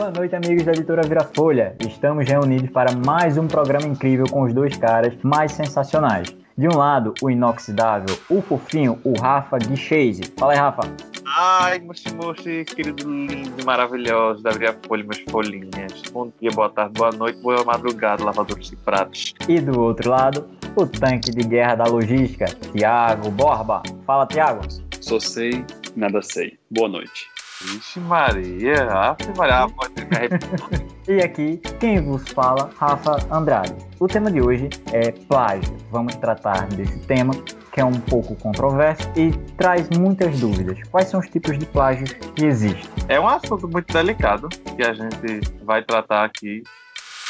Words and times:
Boa 0.00 0.10
noite, 0.12 0.34
amigos 0.34 0.64
da 0.64 0.72
editora 0.72 1.02
Vira 1.02 1.28
Folha. 1.36 1.76
Estamos 1.78 2.26
reunidos 2.26 2.70
para 2.70 2.90
mais 2.90 3.36
um 3.36 3.46
programa 3.46 3.86
incrível 3.86 4.24
com 4.30 4.44
os 4.44 4.54
dois 4.54 4.74
caras 4.74 5.12
mais 5.22 5.52
sensacionais. 5.52 6.34
De 6.56 6.66
um 6.66 6.74
lado, 6.74 7.12
o 7.20 7.28
inoxidável, 7.28 8.16
o 8.30 8.40
fofinho, 8.40 8.98
o 9.04 9.12
Rafa 9.20 9.58
Guichese. 9.58 10.22
Fala 10.38 10.52
aí, 10.54 10.58
Rafa. 10.58 10.90
Ai, 11.26 11.80
mochi, 11.80 12.14
mochi, 12.14 12.64
querido 12.64 13.06
lindo 13.06 13.60
e 13.60 13.62
maravilhoso 13.62 14.42
da 14.42 14.52
Vira 14.52 14.74
Folha, 14.88 15.04
meus 15.04 15.20
folhinhas. 15.30 16.02
Bom 16.10 16.32
dia, 16.40 16.50
boa 16.50 16.70
tarde, 16.70 16.94
boa 16.94 17.12
noite, 17.12 17.38
boa 17.42 17.62
madrugada, 17.62 18.24
lavadores 18.24 18.70
de 18.70 18.76
pratos. 18.76 19.34
E 19.46 19.60
do 19.60 19.78
outro 19.78 20.08
lado, 20.08 20.48
o 20.76 20.86
tanque 20.86 21.30
de 21.30 21.46
guerra 21.46 21.74
da 21.74 21.84
logística, 21.84 22.46
Tiago 22.72 23.30
Borba. 23.30 23.82
Fala, 24.06 24.26
Tiago. 24.26 24.66
Só 24.98 25.20
sei, 25.20 25.62
nada 25.94 26.22
sei. 26.22 26.58
Boa 26.70 26.88
noite. 26.88 27.28
Vixe 27.62 28.00
Maria, 28.00 28.90
Ave 28.90 29.32
Maria, 29.36 29.68
pode 29.68 29.92
me 30.06 30.16
arrepentar. 30.16 30.80
E 31.06 31.20
aqui, 31.20 31.58
quem 31.78 32.00
vos 32.00 32.26
fala, 32.30 32.70
Rafa 32.78 33.18
Andrade. 33.30 33.74
O 33.98 34.08
tema 34.08 34.30
de 34.30 34.40
hoje 34.40 34.70
é 34.92 35.12
plágio. 35.12 35.76
Vamos 35.90 36.14
tratar 36.14 36.68
desse 36.68 36.98
tema 37.00 37.34
que 37.70 37.80
é 37.80 37.84
um 37.84 38.00
pouco 38.00 38.34
controverso 38.36 39.02
e 39.14 39.30
traz 39.58 39.90
muitas 39.90 40.40
dúvidas. 40.40 40.78
Quais 40.90 41.08
são 41.08 41.20
os 41.20 41.28
tipos 41.28 41.58
de 41.58 41.66
plágios 41.66 42.12
que 42.12 42.46
existem? 42.46 42.88
É 43.08 43.20
um 43.20 43.28
assunto 43.28 43.68
muito 43.68 43.92
delicado 43.92 44.48
que 44.48 44.82
a 44.82 44.94
gente 44.94 45.40
vai 45.62 45.82
tratar 45.82 46.24
aqui. 46.24 46.62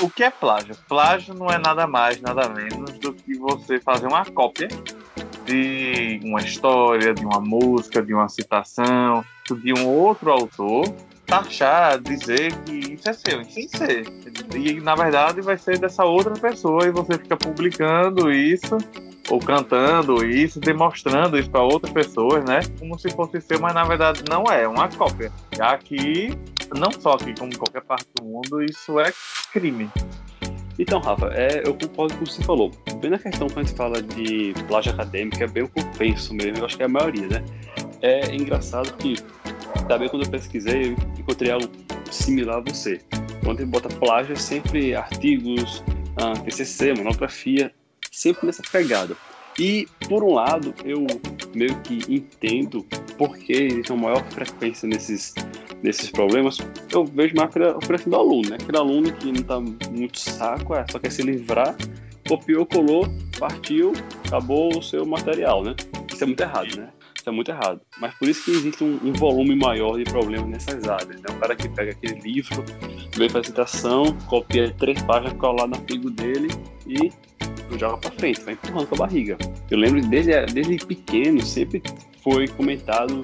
O 0.01 0.09
que 0.09 0.23
é 0.23 0.31
plágio? 0.31 0.77
Plágio 0.89 1.34
não 1.34 1.48
é 1.48 1.59
nada 1.59 1.89
mais, 1.89 2.20
nada 2.20 2.48
menos 2.48 2.98
do 3.01 3.12
que 3.12 3.37
você 3.37 3.81
fazer 3.81 4.06
uma 4.06 4.25
cópia 4.25 4.69
de 5.45 6.20
uma 6.25 6.41
história, 6.41 7.14
de 7.14 7.25
uma 7.25 7.41
música, 7.41 8.03
de 8.03 8.14
uma 8.14 8.28
citação, 8.28 9.25
de 9.62 9.73
um 9.73 9.87
outro 9.87 10.31
autor, 10.31 10.84
taxar, 11.27 12.01
dizer 12.01 12.53
que 12.64 12.95
isso 12.95 13.09
é 13.09 13.12
seu, 13.12 13.45
sem 13.45 13.69
ser. 13.69 14.05
E 14.55 14.81
na 14.81 14.95
verdade 14.95 15.41
vai 15.41 15.56
ser 15.56 15.79
dessa 15.79 16.05
outra 16.05 16.34
pessoa 16.34 16.87
e 16.87 16.91
você 16.91 17.17
fica 17.17 17.37
publicando 17.37 18.33
isso 18.33 18.77
ou 19.29 19.39
cantando 19.39 20.25
isso, 20.27 20.59
demonstrando 20.59 21.39
isso 21.39 21.48
para 21.48 21.62
outras 21.62 21.92
pessoas, 21.92 22.45
né? 22.45 22.61
Como 22.81 22.98
se 22.98 23.09
fosse 23.11 23.41
seu, 23.41 23.61
mas 23.61 23.73
na 23.73 23.84
verdade 23.84 24.25
não 24.29 24.45
é, 24.51 24.64
é 24.64 24.69
uma 24.69 24.89
cópia. 24.89 25.31
Aqui, 25.61 26.36
não 26.77 26.91
só 26.91 27.12
aqui, 27.12 27.33
como 27.39 27.53
em 27.53 27.57
qualquer 27.57 27.83
parte 27.83 28.07
do 28.17 28.25
mundo, 28.25 28.62
isso 28.62 28.98
é 28.98 29.12
crime. 29.53 29.89
Então, 30.81 30.98
Rafa, 30.98 31.27
é, 31.34 31.62
eu 31.67 31.75
concordo 31.75 32.14
com 32.14 32.25
o 32.25 32.27
que 32.27 32.33
você 32.33 32.42
falou. 32.42 32.70
Bem 33.03 33.11
na 33.11 33.19
questão, 33.19 33.47
quando 33.48 33.59
a 33.59 33.62
gente 33.64 33.77
fala 33.77 34.03
de 34.03 34.55
plágio 34.67 34.91
acadêmica, 34.91 35.45
é 35.45 35.47
bem 35.47 35.62
o 35.64 35.69
que 35.69 35.78
eu 35.78 35.86
penso 35.98 36.33
mesmo, 36.33 36.56
eu 36.56 36.64
acho 36.64 36.75
que 36.75 36.83
é 36.83 36.86
a 36.86 36.89
maioria, 36.89 37.27
né? 37.27 37.45
É 38.00 38.34
engraçado 38.34 38.91
que, 38.97 39.17
também 39.86 40.08
quando 40.08 40.25
eu 40.25 40.31
pesquisei, 40.31 40.92
eu 40.92 40.97
encontrei 41.19 41.53
algo 41.53 41.69
similar 42.11 42.56
a 42.56 42.61
você. 42.61 42.98
Quando 43.45 43.61
ele 43.61 43.69
bota 43.70 43.91
plágio, 43.91 44.33
é 44.33 44.36
sempre 44.36 44.95
artigos, 44.95 45.84
ah, 46.17 46.33
TCC, 46.33 46.95
monografia, 46.95 47.70
sempre 48.11 48.47
nessa 48.47 48.62
pegada. 48.73 49.14
E, 49.58 49.86
por 50.08 50.25
um 50.25 50.33
lado, 50.33 50.75
eu 50.83 51.06
meio 51.55 51.78
que 51.83 52.01
entendo 52.08 52.86
porque 53.19 53.53
existe 53.53 53.92
uma 53.92 54.05
maior 54.05 54.25
frequência 54.31 54.89
nesses, 54.89 55.34
nesses 55.83 56.11
problemas. 56.11 56.59
Eu 56.92 57.05
vejo 57.05 57.34
mais 57.34 57.50
o 57.50 57.78
perfil 57.78 58.11
do 58.11 58.17
aluno, 58.17 58.50
né? 58.50 58.59
Aquele 58.61 58.78
aluno 58.78 59.12
que 59.12 59.33
não 59.33 59.42
tá 59.42 59.61
muito 59.91 60.19
saco, 60.19 60.75
é, 60.75 60.84
só 60.91 60.98
quer 60.98 61.11
se 61.11 61.23
livrar, 61.23 61.77
copiou, 62.28 62.67
colou, 62.67 63.06
partiu, 63.39 63.92
acabou 64.27 64.77
o 64.77 64.83
seu 64.83 65.05
material, 65.06 65.62
né? 65.62 65.75
Isso 66.12 66.25
é 66.25 66.27
muito 66.27 66.41
errado, 66.41 66.77
né? 66.77 66.91
Isso 67.17 67.28
é 67.28 67.33
muito 67.33 67.51
errado. 67.51 67.81
Mas 68.01 68.14
por 68.14 68.28
isso 68.28 68.45
que 68.45 68.51
existe 68.51 68.83
um, 68.83 68.98
um 69.05 69.12
volume 69.12 69.55
maior 69.55 69.98
de 69.98 70.05
problemas 70.05 70.48
nessas 70.48 70.89
áreas. 70.89 71.20
Né? 71.20 71.27
O 71.29 71.35
cara 71.35 71.55
que 71.55 71.68
pega 71.68 71.92
aquele 71.92 72.18
livro, 72.20 72.64
para 73.30 73.41
a 73.41 73.45
citação, 73.45 74.17
copia 74.27 74.74
três 74.79 75.02
páginas, 75.02 75.35
cola 75.35 75.67
no 75.67 75.74
artigo 75.74 76.11
dele 76.11 76.48
e 76.86 77.12
joga 77.79 77.98
para 77.98 78.11
frente, 78.12 78.41
vai 78.42 78.55
empurrando 78.55 78.86
com 78.86 78.95
a 78.95 78.98
barriga. 78.98 79.36
Eu 79.70 79.79
lembro 79.79 80.01
desde, 80.01 80.33
desde 80.47 80.79
pequeno, 80.86 81.42
sempre 81.42 81.83
foi 82.23 82.48
comentado 82.48 83.20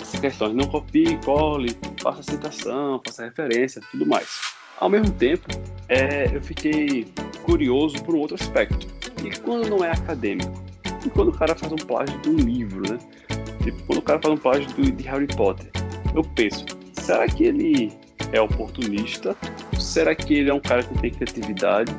essas 0.00 0.20
questões, 0.20 0.54
não 0.54 0.66
copie, 0.66 1.18
cole, 1.24 1.76
faça 2.02 2.22
citação, 2.22 3.00
faça 3.04 3.24
referência, 3.24 3.80
tudo 3.90 4.06
mais. 4.06 4.28
Ao 4.78 4.88
mesmo 4.88 5.10
tempo, 5.12 5.46
é, 5.88 6.34
eu 6.34 6.42
fiquei 6.42 7.06
curioso 7.42 8.02
por 8.02 8.14
um 8.14 8.18
outro 8.18 8.34
aspecto. 8.34 8.86
E 9.24 9.30
quando 9.40 9.68
não 9.68 9.84
é 9.84 9.90
acadêmico? 9.90 10.52
E 11.04 11.10
quando 11.10 11.28
o 11.28 11.32
cara 11.32 11.54
faz 11.54 11.72
um 11.72 11.76
plágio 11.76 12.18
de 12.20 12.30
um 12.30 12.36
livro, 12.36 12.82
né? 12.90 12.98
Tipo, 13.62 13.82
quando 13.84 13.98
o 13.98 14.02
cara 14.02 14.20
faz 14.22 14.34
um 14.34 14.38
plágio 14.38 14.66
do, 14.72 14.90
de 14.90 15.04
Harry 15.04 15.26
Potter, 15.26 15.70
eu 16.14 16.22
penso, 16.22 16.64
será 16.94 17.26
que 17.26 17.44
ele 17.44 17.92
é 18.32 18.40
oportunista? 18.40 19.36
Será 19.78 20.14
que 20.14 20.34
ele 20.34 20.50
é 20.50 20.54
um 20.54 20.60
cara 20.60 20.82
que 20.82 20.98
tem 20.98 21.10
criatividade? 21.10 21.94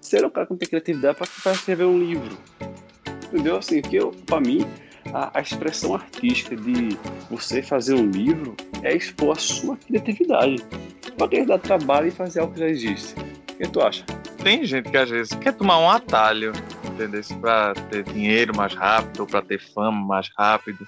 Será 0.00 0.26
um 0.26 0.30
cara 0.30 0.46
que 0.46 0.56
tem 0.56 0.68
criatividade 0.68 1.18
para 1.42 1.52
escrever 1.52 1.84
um 1.84 1.98
livro? 1.98 2.36
Entendeu? 3.26 3.56
Assim, 3.56 3.80
que 3.80 3.98
para 4.26 4.40
mim, 4.40 4.66
a, 5.12 5.38
a, 5.38 5.40
expressão 5.40 5.94
artística 5.94 6.56
de 6.56 6.96
você 7.30 7.62
fazer 7.62 7.94
um 7.94 8.10
livro 8.10 8.56
é 8.82 8.94
expor 8.94 9.32
a 9.32 9.40
sua 9.40 9.76
criatividade. 9.76 10.56
Quem 11.30 11.46
dar 11.46 11.58
trabalho 11.58 12.08
e 12.08 12.10
fazer 12.10 12.40
algo 12.40 12.52
que 12.52 12.60
já 12.60 12.68
existe. 12.68 13.14
O 13.18 13.56
que 13.56 13.68
tu 13.68 13.80
acha? 13.80 14.04
Tem 14.42 14.64
gente 14.64 14.90
que 14.90 14.96
às 14.96 15.08
vezes 15.08 15.32
quer 15.34 15.52
tomar 15.52 15.78
um 15.78 15.88
atalho, 15.88 16.52
entendeu? 16.84 17.22
Para 17.40 17.74
ter 17.74 18.02
dinheiro 18.02 18.56
mais 18.56 18.74
rápido, 18.74 19.20
ou 19.20 19.26
para 19.26 19.40
ter 19.40 19.60
fama 19.60 20.04
mais 20.04 20.30
rápido. 20.36 20.86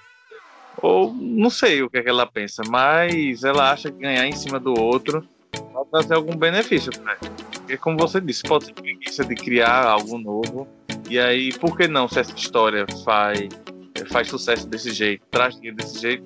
Ou 0.82 1.14
não 1.14 1.50
sei 1.50 1.82
o 1.82 1.88
que, 1.88 1.98
é 1.98 2.02
que 2.02 2.08
ela 2.08 2.26
pensa, 2.26 2.62
mas 2.68 3.44
ela 3.44 3.70
acha 3.70 3.90
que 3.92 3.98
ganhar 3.98 4.26
em 4.26 4.32
cima 4.32 4.58
do 4.58 4.78
outro 4.78 5.26
vai 5.72 5.84
trazer 5.90 6.14
algum 6.14 6.36
benefício 6.36 6.90
para 6.92 7.12
ela. 7.12 7.34
Porque, 7.52 7.76
como 7.76 7.96
você 7.96 8.20
disse, 8.20 8.42
pode 8.42 8.66
ser 8.66 8.74
preguiça 8.74 9.24
de 9.24 9.34
criar 9.34 9.84
algo 9.86 10.18
novo. 10.18 10.68
E 11.08 11.18
aí, 11.18 11.52
por 11.52 11.76
que 11.76 11.86
não, 11.86 12.08
se 12.08 12.18
essa 12.18 12.34
história 12.34 12.84
faz, 13.04 13.48
faz 14.10 14.28
sucesso 14.28 14.66
desse 14.66 14.92
jeito, 14.92 15.22
traz 15.30 15.54
dinheiro 15.54 15.76
desse 15.76 16.00
jeito, 16.00 16.24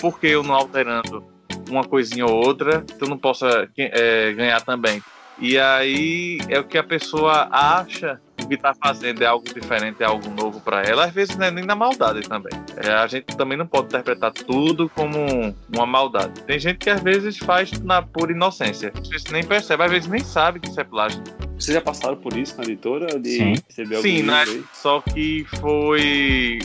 por 0.00 0.18
que 0.18 0.28
eu 0.28 0.42
não 0.42 0.54
alterando 0.54 1.24
uma 1.68 1.84
coisinha 1.84 2.26
ou 2.26 2.34
outra, 2.34 2.84
eu 3.00 3.08
não 3.08 3.18
possa 3.18 3.68
é, 3.76 4.32
ganhar 4.32 4.60
também? 4.62 5.02
E 5.38 5.58
aí 5.58 6.38
é 6.48 6.58
o 6.58 6.64
que 6.64 6.76
a 6.76 6.84
pessoa 6.84 7.48
acha 7.50 8.20
que 8.46 8.54
está 8.54 8.74
fazendo 8.74 9.22
é 9.22 9.26
algo 9.26 9.44
diferente, 9.44 10.02
é 10.02 10.04
algo 10.04 10.28
novo 10.28 10.60
para 10.60 10.82
ela, 10.82 11.04
às 11.04 11.12
vezes 11.12 11.36
não 11.36 11.46
é 11.46 11.50
nem 11.50 11.64
na 11.64 11.74
maldade 11.74 12.22
também. 12.22 12.52
É, 12.76 12.90
a 12.90 13.06
gente 13.06 13.36
também 13.36 13.56
não 13.56 13.66
pode 13.66 13.86
interpretar 13.86 14.32
tudo 14.32 14.88
como 14.88 15.54
uma 15.72 15.86
maldade. 15.86 16.42
Tem 16.42 16.58
gente 16.58 16.78
que 16.78 16.90
às 16.90 17.00
vezes 17.00 17.38
faz 17.38 17.70
na 17.80 18.02
pura 18.02 18.32
inocência, 18.32 18.92
às 18.98 19.08
vezes 19.08 19.30
nem 19.30 19.44
percebe, 19.44 19.84
às 19.84 19.90
vezes 19.90 20.08
nem 20.08 20.22
sabe 20.22 20.60
que 20.60 20.68
isso 20.68 20.80
é 20.80 20.84
plágio. 20.84 21.22
Vocês 21.58 21.74
já 21.74 21.80
passaram 21.80 22.16
por 22.16 22.36
isso 22.36 22.56
na 22.56 22.64
editora? 22.64 23.18
De 23.18 23.30
Sim, 23.30 23.54
receber 23.68 23.96
algum 23.96 24.08
Sim 24.08 24.22
né? 24.22 24.44
aí? 24.46 24.64
Só 24.72 25.00
que 25.00 25.46
foi 25.60 26.58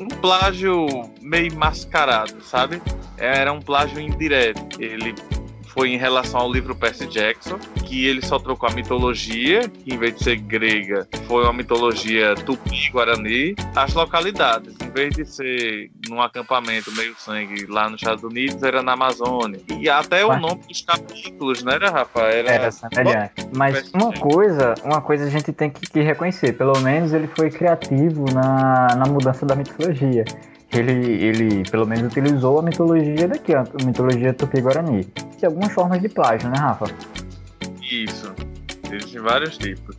um 0.00 0.08
plágio 0.08 0.86
meio 1.20 1.54
mascarado, 1.54 2.42
sabe? 2.42 2.80
Era 3.18 3.52
um 3.52 3.60
plágio 3.60 4.00
indireto. 4.00 4.80
Ele 4.80 5.14
foi 5.70 5.90
em 5.90 5.96
relação 5.96 6.40
ao 6.40 6.52
livro 6.52 6.74
Percy 6.74 7.06
Jackson, 7.06 7.58
que 7.84 8.06
ele 8.06 8.24
só 8.24 8.38
trocou 8.38 8.68
a 8.68 8.72
mitologia, 8.72 9.68
que 9.68 9.94
em 9.94 9.98
vez 9.98 10.16
de 10.16 10.24
ser 10.24 10.36
grega, 10.36 11.08
foi 11.26 11.44
uma 11.44 11.52
mitologia 11.52 12.34
tupi-guarani, 12.34 13.54
as 13.74 13.94
localidades. 13.94 14.74
Em 14.82 14.90
vez 14.90 15.14
de 15.14 15.24
ser 15.24 15.90
num 16.08 16.20
acampamento 16.20 16.92
meio 16.92 17.14
sangue 17.18 17.66
lá 17.66 17.88
nos 17.88 18.00
Estados 18.00 18.24
Unidos, 18.24 18.62
era 18.62 18.82
na 18.82 18.92
Amazônia. 18.92 19.60
E 19.78 19.88
até 19.88 20.24
o 20.24 20.36
nome 20.38 20.62
dos 20.68 20.82
capítulos, 20.82 21.62
né, 21.62 21.76
Rafa? 21.80 22.20
Era, 22.20 22.50
Era 22.50 22.70
semelhante. 22.70 23.48
Mas 23.54 23.90
uma 23.92 24.12
coisa, 24.12 24.74
uma 24.84 25.00
coisa 25.00 25.24
a 25.24 25.30
gente 25.30 25.52
tem 25.52 25.70
que, 25.70 25.88
que 25.88 26.00
reconhecer, 26.00 26.52
pelo 26.52 26.78
menos 26.80 27.12
ele 27.12 27.28
foi 27.28 27.50
criativo 27.50 28.24
na, 28.32 28.94
na 28.96 29.06
mudança 29.06 29.46
da 29.46 29.54
mitologia. 29.54 30.24
Ele, 30.72 30.92
ele, 30.92 31.68
pelo 31.68 31.86
menos, 31.86 32.12
utilizou 32.12 32.60
a 32.60 32.62
mitologia 32.62 33.26
daqui, 33.26 33.54
a 33.54 33.64
mitologia 33.84 34.32
tupi-guarani. 34.32 35.04
Tem 35.04 35.48
algumas 35.48 35.72
formas 35.72 36.00
de 36.00 36.08
plágio, 36.08 36.48
né, 36.48 36.58
Rafa? 36.58 36.86
Isso. 37.82 38.32
Existem 38.90 39.20
vários 39.20 39.58
tipos. 39.58 39.96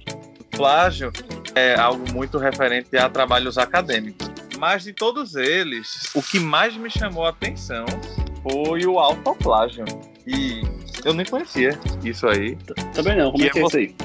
Plágio 0.52 1.12
é 1.56 1.76
algo 1.76 2.04
muito 2.14 2.38
referente 2.38 2.96
a 2.98 3.10
trabalhos 3.10 3.58
acadêmicos. 3.58 4.32
Mas 4.58 4.84
de 4.84 4.94
todos 4.94 5.36
eles, 5.36 6.10
o 6.14 6.22
que 6.22 6.40
mais 6.40 6.78
me 6.78 6.90
chamou 6.90 7.26
a 7.26 7.30
atenção 7.30 7.86
foi 8.44 8.86
o 8.86 9.00
autoplágio. 9.00 9.86
E 10.26 10.62
eu 11.04 11.14
nem 11.14 11.26
conhecia 11.26 11.78
isso 12.04 12.28
aí. 12.28 12.56
Também 12.94 13.18
não, 13.18 13.32
como 13.32 13.44
é 13.44 13.50
que 13.50 13.60
é 13.60 13.62
eu 13.62 13.68
isso 13.68 13.78
aí? 13.78 13.96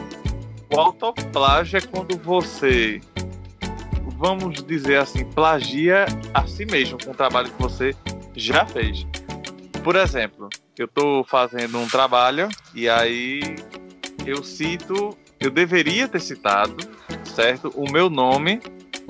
O 0.73 0.81
autoplágio 0.81 1.79
é 1.79 1.81
quando 1.81 2.17
você, 2.19 3.01
vamos 4.17 4.63
dizer 4.65 4.99
assim, 4.99 5.25
plagia 5.25 6.07
a 6.33 6.47
si 6.47 6.65
mesmo 6.65 6.99
com 7.03 7.11
o 7.11 7.15
trabalho 7.15 7.51
que 7.51 7.63
você 7.63 7.95
já 8.35 8.67
fez. 8.67 9.07
Por 9.85 9.95
exemplo, 9.97 10.49
eu 10.77 10.87
estou 10.87 11.25
fazendo 11.25 11.79
um 11.79 11.87
trabalho 11.87 12.49
e 12.75 12.89
aí 12.89 13.41
eu 14.27 14.43
cito, 14.43 15.17
eu 15.39 15.51
deveria 15.51 16.09
ter 16.09 16.21
citado, 16.21 16.77
certo, 17.25 17.73
o 17.77 17.91
meu 17.91 18.11
nome 18.11 18.61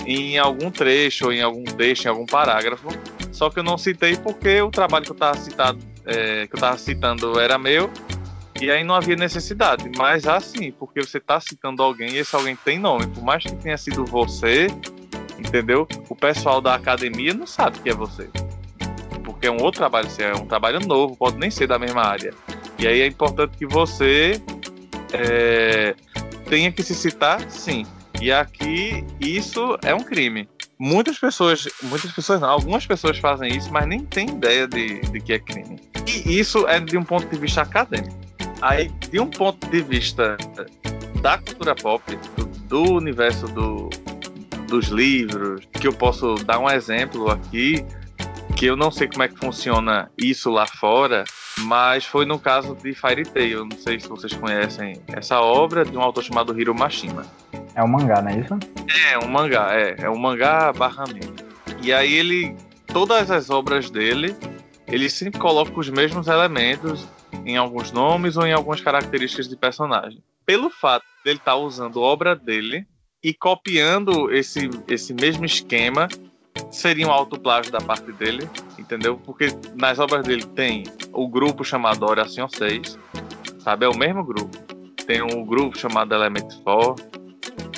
em 0.05 0.39
algum 0.39 0.71
trecho, 0.71 1.33
em 1.33 1.43
algum 1.43 1.65
texto, 1.65 2.05
em 2.05 2.09
algum 2.09 2.27
parágrafo. 2.27 2.89
Só 3.33 3.51
que 3.51 3.59
eu 3.59 3.63
não 3.63 3.77
citei 3.77 4.17
porque 4.17 4.61
o 4.61 4.71
trabalho 4.71 5.05
que 5.05 5.11
eu 5.11 5.15
estava 5.15 5.37
citado, 5.37 5.79
é, 6.05 6.47
que 6.47 6.55
eu 6.55 6.59
estava 6.59 6.79
citando 6.79 7.39
era 7.39 7.59
meu 7.59 7.91
E 8.61 8.71
aí 8.71 8.83
não 8.83 8.95
havia 8.95 9.17
necessidade, 9.17 9.91
mas 9.97 10.27
assim, 10.27 10.73
porque 10.73 11.03
você 11.03 11.19
está 11.19 11.39
citando 11.41 11.83
alguém 11.83 12.13
e 12.13 12.19
esse 12.19 12.35
alguém 12.35 12.57
tem 12.57 12.79
nome. 12.79 13.07
Por 13.09 13.23
mais 13.23 13.43
que 13.43 13.55
tenha 13.57 13.77
sido 13.77 14.05
você, 14.05 14.69
entendeu? 15.39 15.87
O 16.09 16.15
pessoal 16.15 16.61
da 16.61 16.75
academia 16.75 17.35
não 17.35 17.47
sabe 17.47 17.79
que 17.81 17.91
é 17.91 17.95
você. 17.95 18.29
Porque 19.25 19.47
é 19.47 19.51
um 19.51 19.63
outro 19.63 19.81
trabalho, 19.81 20.09
é 20.19 20.35
um 20.35 20.47
trabalho 20.47 20.81
novo, 20.81 21.17
pode 21.17 21.37
nem 21.37 21.51
ser 21.51 21.67
da 21.67 21.79
mesma 21.79 22.03
área. 22.03 22.33
E 22.79 22.87
aí 22.87 23.01
é 23.01 23.07
importante 23.07 23.57
que 23.57 23.67
você 23.67 24.41
é, 25.13 25.95
tenha 26.49 26.71
que 26.71 26.83
se 26.83 26.95
citar, 26.95 27.41
sim. 27.51 27.87
E 28.21 28.33
aqui 28.33 29.05
isso 29.21 29.79
é 29.83 29.95
um 29.95 30.03
crime. 30.03 30.49
Muitas 30.79 31.19
pessoas, 31.19 31.67
muitas 31.83 32.13
pessoas 32.13 32.41
não, 32.41 32.51
algumas 32.51 32.87
pessoas 32.87 33.19
fazem 33.19 33.49
isso, 33.57 33.73
mas 33.73 33.87
nem 33.87 34.05
têm 34.05 34.29
ideia 34.29 34.69
de, 34.69 35.01
de 35.01 35.21
que 35.21 35.33
é 35.33 35.39
crime. 35.39 35.81
E 36.07 36.39
isso 36.39 36.67
é 36.69 36.79
de 36.79 36.97
um 36.99 37.03
ponto 37.03 37.27
de 37.27 37.39
vista 37.39 37.63
acadêmico. 37.63 38.15
Aí, 38.61 38.89
de 39.11 39.21
um 39.21 39.29
ponto 39.29 39.67
de 39.69 39.83
vista 39.83 40.37
da 41.21 41.39
cultura 41.39 41.75
pop, 41.75 42.03
do, 42.37 42.45
do 42.45 42.93
universo 42.95 43.47
do, 43.49 43.91
dos 44.67 44.87
livros, 44.89 45.67
que 45.81 45.87
eu 45.87 45.93
posso 45.93 46.35
dar 46.37 46.59
um 46.59 46.69
exemplo 46.69 47.31
aqui, 47.31 47.85
que 48.57 48.67
eu 48.67 48.77
não 48.77 48.91
sei 48.91 49.07
como 49.09 49.23
é 49.23 49.29
que 49.29 49.37
funciona 49.39 50.11
isso 50.17 50.51
lá 50.51 50.67
fora, 50.67 51.25
mas 51.61 52.05
foi 52.05 52.25
no 52.25 52.39
caso 52.39 52.75
de 52.75 52.95
Fairy 52.95 53.25
Tail. 53.25 53.65
Não 53.65 53.79
sei 53.79 54.01
se 54.01 54.09
vocês 54.09 54.33
conhecem 54.35 55.01
essa 55.09 55.41
obra 55.41 55.85
de 55.85 55.97
um 55.97 56.01
autor 56.01 56.25
chamado 56.25 56.59
Hiro 56.59 56.75
Mashima. 56.75 57.25
É 57.75 57.83
um 57.83 57.89
mangá, 57.89 58.23
não 58.23 58.31
é 58.31 58.39
isso? 58.39 58.59
É, 59.11 59.19
um 59.19 59.29
mangá, 59.29 59.69
é. 59.73 59.97
É 59.99 60.11
um 60.11 60.19
mangá 60.19 60.73
barra 60.73 61.05
anime. 61.05 61.35
E 61.83 61.93
aí 61.93 62.15
ele. 62.15 62.57
Todas 62.87 63.31
as 63.31 63.51
obras 63.51 63.91
dele, 63.91 64.35
ele 64.87 65.11
sempre 65.11 65.39
coloca 65.39 65.79
os 65.79 65.91
mesmos 65.91 66.29
elementos 66.29 67.07
em 67.45 67.57
alguns 67.57 67.93
nomes 67.93 68.39
ou 68.39 68.47
em 68.47 68.53
algumas 68.53 68.81
características 68.81 69.49
de 69.49 69.57
personagem. 69.57 70.23
Pelo 70.47 70.71
fato 70.71 71.05
dele 71.23 71.39
estar 71.39 71.53
tá 71.53 71.57
usando 71.57 72.01
obra 72.01 72.35
dele 72.35 72.87
e 73.27 73.35
copiando 73.35 74.33
esse, 74.33 74.71
esse 74.87 75.13
mesmo 75.13 75.45
esquema, 75.45 76.07
seria 76.71 77.09
um 77.09 77.11
autoplágio 77.11 77.73
da 77.73 77.81
parte 77.81 78.13
dele, 78.13 78.49
entendeu? 78.79 79.17
Porque 79.17 79.49
nas 79.75 79.99
obras 79.99 80.25
dele 80.25 80.45
tem 80.45 80.85
o 81.13 81.27
grupo 81.27 81.65
chamado 81.65 82.07
Oração 82.07 82.49
6, 82.49 82.97
sabe? 83.59 83.85
É 83.85 83.89
o 83.89 83.99
mesmo 83.99 84.23
grupo. 84.23 84.57
Tem 85.09 85.23
um 85.23 85.45
grupo 85.45 85.77
chamado 85.77 86.15
Element 86.15 86.55
4, 86.63 87.05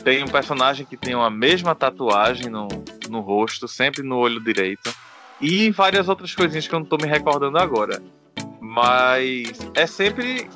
tem 0.05 0.23
um 0.23 0.27
personagem 0.27 0.85
que 0.85 0.99
tem 0.99 1.15
a 1.15 1.31
mesma 1.31 1.75
tatuagem 1.75 2.51
no, 2.51 2.69
no 3.09 3.21
rosto, 3.21 3.67
sempre 3.67 4.03
no 4.03 4.19
olho 4.19 4.45
direito. 4.45 4.95
E 5.41 5.71
várias 5.71 6.11
outras 6.11 6.35
coisinhas 6.35 6.69
que 6.69 6.75
eu 6.75 6.81
não 6.81 6.87
tô 6.87 6.99
me 6.99 7.09
recordando 7.09 7.57
agora. 7.57 8.03
Mas 8.61 9.59
é 9.75 9.87
sempre. 9.87 10.47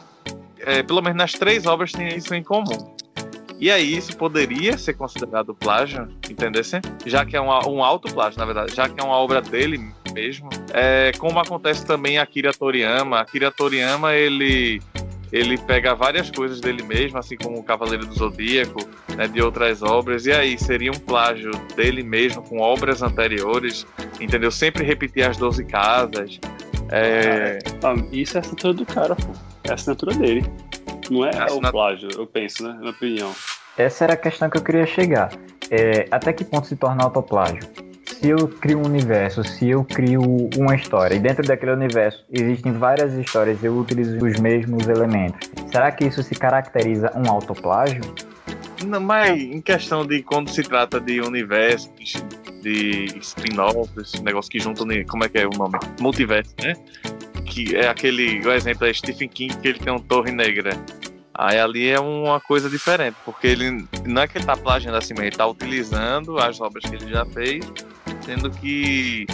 É, 0.58 0.82
pelo 0.82 1.00
menos 1.00 1.16
nas 1.16 1.32
três 1.32 1.64
obras 1.64 1.92
tem 1.92 2.14
isso 2.14 2.34
em 2.34 2.42
comum. 2.42 2.94
E 3.62 3.70
aí 3.70 3.96
isso 3.96 4.16
poderia 4.16 4.76
ser 4.76 4.94
considerado 4.94 5.54
plágio, 5.54 6.08
entendesse? 6.28 6.80
Já 7.06 7.24
que 7.24 7.36
é 7.36 7.40
um, 7.40 7.48
alto 7.48 8.12
plágio, 8.12 8.36
na 8.36 8.44
verdade, 8.44 8.74
já 8.74 8.88
que 8.88 9.00
é 9.00 9.04
uma 9.04 9.14
obra 9.14 9.40
dele 9.40 9.80
mesmo. 10.12 10.48
É, 10.74 11.12
como 11.16 11.38
acontece 11.38 11.86
também 11.86 12.18
a 12.18 12.24
Akira 12.24 12.52
Toriyama. 12.52 13.20
Akira 13.20 13.52
Toriyama, 13.52 14.14
ele 14.14 14.82
ele 15.30 15.56
pega 15.56 15.94
várias 15.94 16.28
coisas 16.28 16.60
dele 16.60 16.82
mesmo, 16.82 17.18
assim 17.18 17.36
como 17.36 17.56
o 17.56 17.62
Cavaleiro 17.62 18.04
do 18.04 18.12
Zodíaco, 18.12 18.80
né, 19.16 19.28
de 19.28 19.40
outras 19.40 19.80
obras, 19.80 20.26
e 20.26 20.32
aí 20.32 20.58
seria 20.58 20.90
um 20.90 20.98
plágio 20.98 21.52
dele 21.76 22.02
mesmo 22.02 22.42
com 22.42 22.58
obras 22.58 23.00
anteriores, 23.00 23.86
entendeu? 24.20 24.50
Sempre 24.50 24.84
repetir 24.84 25.22
as 25.22 25.36
12 25.36 25.64
casas. 25.66 26.40
É... 26.90 27.60
Ah, 27.82 27.94
isso 28.10 28.36
é 28.36 28.38
a 28.38 28.40
assinatura 28.40 28.74
do 28.74 28.84
cara, 28.84 29.14
pô. 29.14 29.32
É 29.64 29.70
a 29.70 29.74
assinatura 29.74 30.14
dele. 30.14 30.44
Não 31.10 31.24
é, 31.24 31.30
é 31.30 31.52
o 31.52 31.60
plágio, 31.60 32.08
eu 32.16 32.26
penso, 32.26 32.66
né? 32.66 32.78
Na 32.80 32.90
opinião. 32.90 33.32
Essa 33.76 34.04
era 34.04 34.12
a 34.14 34.16
questão 34.16 34.50
que 34.50 34.58
eu 34.58 34.62
queria 34.62 34.86
chegar. 34.86 35.32
É, 35.70 36.06
até 36.10 36.32
que 36.32 36.44
ponto 36.44 36.66
se 36.66 36.76
torna 36.76 37.04
autoplágio? 37.04 37.60
se 38.22 38.28
eu 38.28 38.46
crio 38.46 38.78
um 38.78 38.84
universo, 38.84 39.42
se 39.42 39.70
eu 39.70 39.84
crio 39.84 40.22
uma 40.56 40.76
história 40.76 41.16
e 41.16 41.18
dentro 41.18 41.44
daquele 41.44 41.72
universo 41.72 42.24
existem 42.30 42.72
várias 42.72 43.14
histórias 43.14 43.60
e 43.60 43.66
eu 43.66 43.76
utilizo 43.76 44.16
os 44.24 44.38
mesmos 44.38 44.86
elementos, 44.86 45.50
será 45.70 45.90
que 45.90 46.04
isso 46.04 46.22
se 46.22 46.36
caracteriza 46.36 47.10
um 47.16 47.28
autoplágio? 47.28 48.00
Não, 48.86 49.00
mas 49.00 49.40
em 49.40 49.60
questão 49.60 50.06
de 50.06 50.22
quando 50.22 50.50
se 50.50 50.62
trata 50.62 51.00
de 51.00 51.20
universo, 51.20 51.90
de 52.62 53.06
spin-off, 53.20 53.90
esse 54.00 54.22
negócio 54.22 54.50
que 54.50 54.60
juntam, 54.60 54.86
como 55.08 55.24
é 55.24 55.28
que 55.28 55.38
é 55.38 55.46
o 55.46 55.50
nome? 55.50 55.78
Multiverso, 56.00 56.54
né? 56.62 56.74
Que 57.52 57.76
é 57.76 57.88
aquele, 57.88 58.40
o 58.46 58.50
exemplo 58.50 58.86
é 58.86 58.92
Stephen 58.94 59.28
King, 59.28 59.54
que 59.58 59.68
ele 59.68 59.78
tem 59.78 59.92
um 59.92 59.98
Torre 59.98 60.32
Negra. 60.32 60.70
Aí 61.34 61.58
ali 61.58 61.88
é 61.88 62.00
uma 62.00 62.40
coisa 62.40 62.68
diferente, 62.70 63.16
porque 63.24 63.46
ele 63.46 63.86
não 64.06 64.22
é 64.22 64.26
que 64.26 64.38
ele 64.38 64.44
tá 64.44 64.56
plagiando 64.56 64.96
assim, 64.96 65.12
mas 65.14 65.26
ele 65.26 65.36
tá 65.36 65.46
utilizando 65.46 66.38
as 66.38 66.60
obras 66.60 66.84
que 66.84 66.96
ele 66.96 67.10
já 67.10 67.24
fez 67.26 67.64
sendo 68.22 68.50
que 68.50 69.26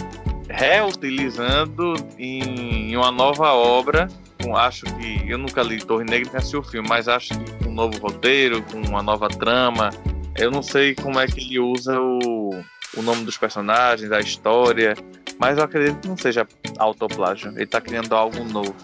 reutilizando 0.49 1.93
em 2.17 2.95
uma 2.95 3.11
nova 3.11 3.53
obra. 3.53 4.07
Acho 4.55 4.85
que 4.85 5.29
eu 5.29 5.37
nunca 5.37 5.61
li 5.61 5.79
Torre 5.79 6.05
Negra 6.05 6.29
nem 6.29 6.37
assisti 6.37 6.57
o 6.57 6.63
filme, 6.63 6.87
mas 6.87 7.07
acho 7.07 7.37
que 7.37 7.63
com 7.63 7.69
um 7.69 7.73
novo 7.73 7.97
roteiro, 7.99 8.63
com 8.63 8.81
uma 8.81 9.03
nova 9.03 9.27
trama. 9.27 9.89
Eu 10.35 10.49
não 10.49 10.63
sei 10.63 10.95
como 10.95 11.19
é 11.19 11.27
que 11.27 11.39
ele 11.39 11.59
usa 11.59 11.99
o, 11.99 12.63
o 12.95 13.01
nome 13.01 13.25
dos 13.25 13.37
personagens, 13.37 14.11
a 14.11 14.19
história, 14.19 14.95
mas 15.39 15.57
eu 15.57 15.63
acredito 15.63 16.01
que 16.01 16.07
não 16.09 16.17
seja 16.17 16.45
autoplágio. 16.77 17.49
Ele 17.51 17.63
está 17.63 17.79
criando 17.79 18.13
algo 18.13 18.43
novo. 18.43 18.75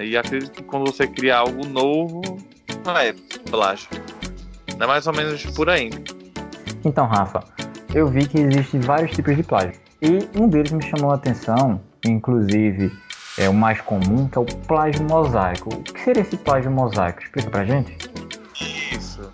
E 0.00 0.16
acredito 0.16 0.52
que 0.52 0.62
quando 0.62 0.90
você 0.90 1.06
cria 1.06 1.36
algo 1.36 1.66
novo, 1.66 2.22
não 2.84 2.96
é 2.96 3.12
plágio. 3.50 3.88
É 4.80 4.86
mais 4.86 5.06
ou 5.06 5.12
menos 5.12 5.44
por 5.54 5.68
aí. 5.68 5.90
Então, 6.84 7.06
Rafa, 7.06 7.44
eu 7.94 8.06
vi 8.06 8.26
que 8.26 8.38
existem 8.40 8.80
vários 8.80 9.10
tipos 9.10 9.36
de 9.36 9.42
plágio. 9.42 9.74
E 10.00 10.28
um 10.38 10.48
deles 10.48 10.72
me 10.72 10.82
chamou 10.82 11.10
a 11.10 11.16
atenção, 11.16 11.80
inclusive 12.06 12.90
é 13.36 13.48
o 13.48 13.54
mais 13.54 13.80
comum, 13.80 14.28
que 14.28 14.38
é 14.38 14.40
o 14.40 14.44
plágio 14.44 15.04
mosaico. 15.04 15.74
O 15.74 15.82
que 15.82 16.00
seria 16.00 16.22
esse 16.22 16.36
plágio 16.36 16.70
mosaico? 16.70 17.22
Explica 17.22 17.50
pra 17.50 17.64
gente. 17.64 17.96
Isso. 18.92 19.30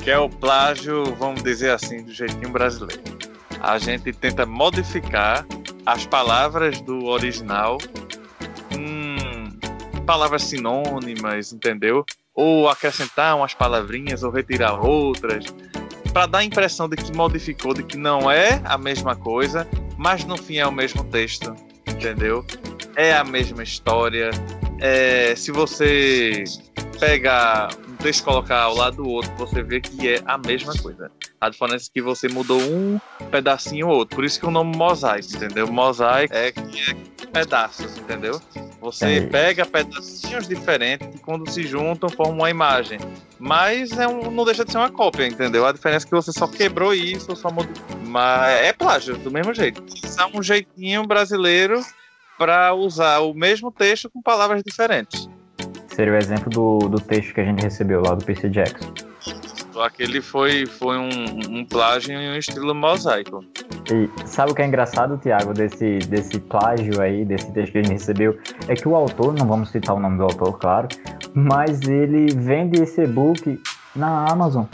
Que 0.00 0.10
é 0.10 0.18
o 0.18 0.28
plágio, 0.28 1.04
vamos 1.16 1.42
dizer 1.42 1.70
assim, 1.70 2.02
do 2.02 2.12
jeitinho 2.12 2.50
brasileiro. 2.50 3.02
A 3.60 3.78
gente 3.78 4.12
tenta 4.12 4.46
modificar 4.46 5.44
as 5.88 6.04
palavras 6.04 6.82
do 6.82 7.06
original 7.06 7.78
com 8.70 10.04
palavras 10.04 10.42
sinônimas, 10.42 11.50
entendeu? 11.50 12.04
Ou 12.34 12.68
acrescentar 12.68 13.34
umas 13.34 13.54
palavrinhas 13.54 14.22
ou 14.22 14.30
retirar 14.30 14.84
outras 14.84 15.46
para 16.12 16.26
dar 16.26 16.38
a 16.40 16.44
impressão 16.44 16.90
de 16.90 16.96
que 16.96 17.10
modificou, 17.16 17.72
de 17.72 17.82
que 17.82 17.96
não 17.96 18.30
é 18.30 18.60
a 18.66 18.76
mesma 18.76 19.16
coisa, 19.16 19.66
mas 19.96 20.26
no 20.26 20.36
fim 20.36 20.58
é 20.58 20.66
o 20.66 20.72
mesmo 20.72 21.02
texto, 21.04 21.56
entendeu? 21.86 22.44
É 22.94 23.14
a 23.14 23.24
mesma 23.24 23.62
história. 23.62 24.30
É, 24.80 25.34
se 25.36 25.50
você 25.50 26.44
pegar 27.00 27.70
um 27.88 27.96
texto 27.96 28.20
e 28.20 28.24
colocar 28.24 28.60
ao 28.60 28.74
lado 28.74 28.96
do 28.96 29.08
outro, 29.08 29.32
você 29.38 29.62
vê 29.62 29.80
que 29.80 30.06
é 30.06 30.22
a 30.26 30.36
mesma 30.36 30.74
coisa. 30.82 31.10
A 31.40 31.48
diferença 31.48 31.86
é 31.86 31.90
que 31.92 32.02
você 32.02 32.28
mudou 32.28 32.60
um 32.60 32.98
pedacinho 33.30 33.88
ou 33.88 33.96
outro. 33.96 34.16
Por 34.16 34.24
isso 34.24 34.40
que 34.40 34.46
o 34.46 34.50
nome 34.50 34.76
mosaico, 34.76 35.28
entendeu? 35.36 35.70
Mosaico 35.70 36.34
é 36.34 36.50
que 36.50 36.90
é 36.90 37.26
pedaços, 37.26 37.96
entendeu? 37.96 38.40
Você 38.80 39.18
é. 39.18 39.20
pega 39.26 39.64
pedacinhos 39.64 40.48
diferentes 40.48 41.06
que 41.08 41.18
quando 41.18 41.48
se 41.48 41.62
juntam 41.64 42.08
formam 42.08 42.38
uma 42.38 42.50
imagem. 42.50 42.98
Mas 43.38 43.92
é 43.92 44.08
um, 44.08 44.30
não 44.30 44.44
deixa 44.44 44.64
de 44.64 44.72
ser 44.72 44.78
uma 44.78 44.90
cópia, 44.90 45.26
entendeu? 45.26 45.64
A 45.64 45.72
diferença 45.72 46.06
é 46.06 46.08
que 46.08 46.14
você 46.14 46.32
só 46.32 46.48
quebrou 46.48 46.92
isso, 46.92 47.34
só 47.36 47.50
mudou. 47.50 47.72
Mas 48.06 48.60
é 48.60 48.72
plágio, 48.72 49.16
do 49.16 49.30
mesmo 49.30 49.54
jeito. 49.54 49.84
Isso 49.86 50.20
é 50.20 50.26
um 50.26 50.42
jeitinho 50.42 51.06
brasileiro 51.06 51.80
para 52.36 52.74
usar 52.74 53.20
o 53.20 53.32
mesmo 53.32 53.70
texto 53.70 54.10
com 54.10 54.20
palavras 54.20 54.62
diferentes. 54.64 55.28
Seria 55.88 56.12
o 56.12 56.16
exemplo 56.16 56.50
do, 56.50 56.88
do 56.88 57.00
texto 57.00 57.34
que 57.34 57.40
a 57.40 57.44
gente 57.44 57.62
recebeu 57.62 58.00
lá 58.00 58.14
do 58.14 58.24
PC 58.24 58.48
Jackson. 58.48 58.92
Aquele 59.82 60.20
foi, 60.20 60.66
foi 60.66 60.98
um, 60.98 61.08
um 61.50 61.64
plágio 61.64 62.12
em 62.12 62.30
um 62.30 62.36
estilo 62.36 62.74
mosaico. 62.74 63.44
E 63.90 64.08
sabe 64.26 64.52
o 64.52 64.54
que 64.54 64.62
é 64.62 64.66
engraçado, 64.66 65.18
Tiago, 65.18 65.54
desse, 65.54 65.98
desse 65.98 66.38
plágio 66.40 67.00
aí, 67.00 67.24
desse 67.24 67.52
texto 67.52 67.72
que 67.72 67.78
a 67.78 67.82
gente 67.82 67.92
recebeu? 67.92 68.38
É 68.66 68.74
que 68.74 68.88
o 68.88 68.94
autor, 68.94 69.34
não 69.34 69.46
vamos 69.46 69.70
citar 69.70 69.96
o 69.96 70.00
nome 70.00 70.18
do 70.18 70.24
autor, 70.24 70.58
claro, 70.58 70.88
mas 71.34 71.82
ele 71.82 72.34
vende 72.34 72.82
esse 72.82 73.02
e-book 73.02 73.60
na 73.94 74.26
Amazon. 74.30 74.64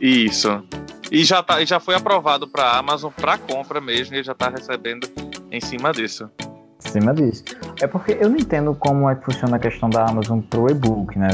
Isso. 0.00 0.62
E 1.10 1.24
já, 1.24 1.42
tá, 1.42 1.64
já 1.64 1.80
foi 1.80 1.94
aprovado 1.94 2.46
para 2.46 2.78
Amazon 2.78 3.10
para 3.14 3.36
compra 3.36 3.80
mesmo, 3.80 4.14
e 4.14 4.18
ele 4.18 4.24
já 4.24 4.32
está 4.32 4.48
recebendo 4.48 5.08
em 5.50 5.60
cima 5.60 5.92
disso. 5.92 6.30
Em 6.84 6.90
cima 6.90 7.12
disso. 7.12 7.44
É 7.80 7.86
porque 7.86 8.16
eu 8.20 8.30
não 8.30 8.36
entendo 8.36 8.74
como 8.74 9.08
é 9.10 9.14
que 9.14 9.24
funciona 9.24 9.56
a 9.56 9.58
questão 9.58 9.90
da 9.90 10.06
Amazon 10.08 10.40
pro 10.40 10.70
e-book, 10.70 11.18
né? 11.18 11.30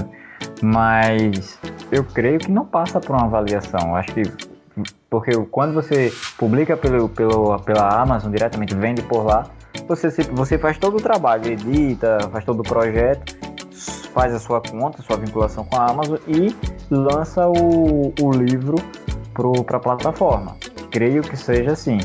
Mas 0.63 1.59
eu 1.91 2.05
creio 2.05 2.39
que 2.39 2.51
não 2.51 2.65
passa 2.65 3.01
por 3.01 3.15
uma 3.15 3.25
avaliação. 3.25 3.95
Acho 3.95 4.13
que 4.13 4.23
porque 5.09 5.33
quando 5.51 5.73
você 5.73 6.13
publica 6.37 6.77
pelo, 6.77 7.09
pelo, 7.09 7.59
pela 7.61 8.01
Amazon 8.01 8.31
diretamente, 8.31 8.75
vende 8.75 9.03
por 9.03 9.25
lá, 9.25 9.47
você, 9.89 10.09
você 10.33 10.59
faz 10.59 10.79
todo 10.79 10.99
o 10.99 11.01
trabalho, 11.01 11.47
edita, 11.47 12.19
faz 12.31 12.45
todo 12.45 12.61
o 12.61 12.63
projeto, 12.63 13.35
faz 14.13 14.35
a 14.35 14.39
sua 14.39 14.61
conta, 14.61 15.03
sua 15.03 15.17
vinculação 15.17 15.65
com 15.65 15.77
a 15.77 15.91
Amazon 15.91 16.19
e 16.27 16.55
lança 16.91 17.49
o, 17.49 18.13
o 18.21 18.31
livro 18.33 18.77
para 19.65 19.77
a 19.77 19.81
plataforma. 19.81 20.57
Creio 20.91 21.23
que 21.23 21.37
seja 21.37 21.73
assim. 21.73 21.99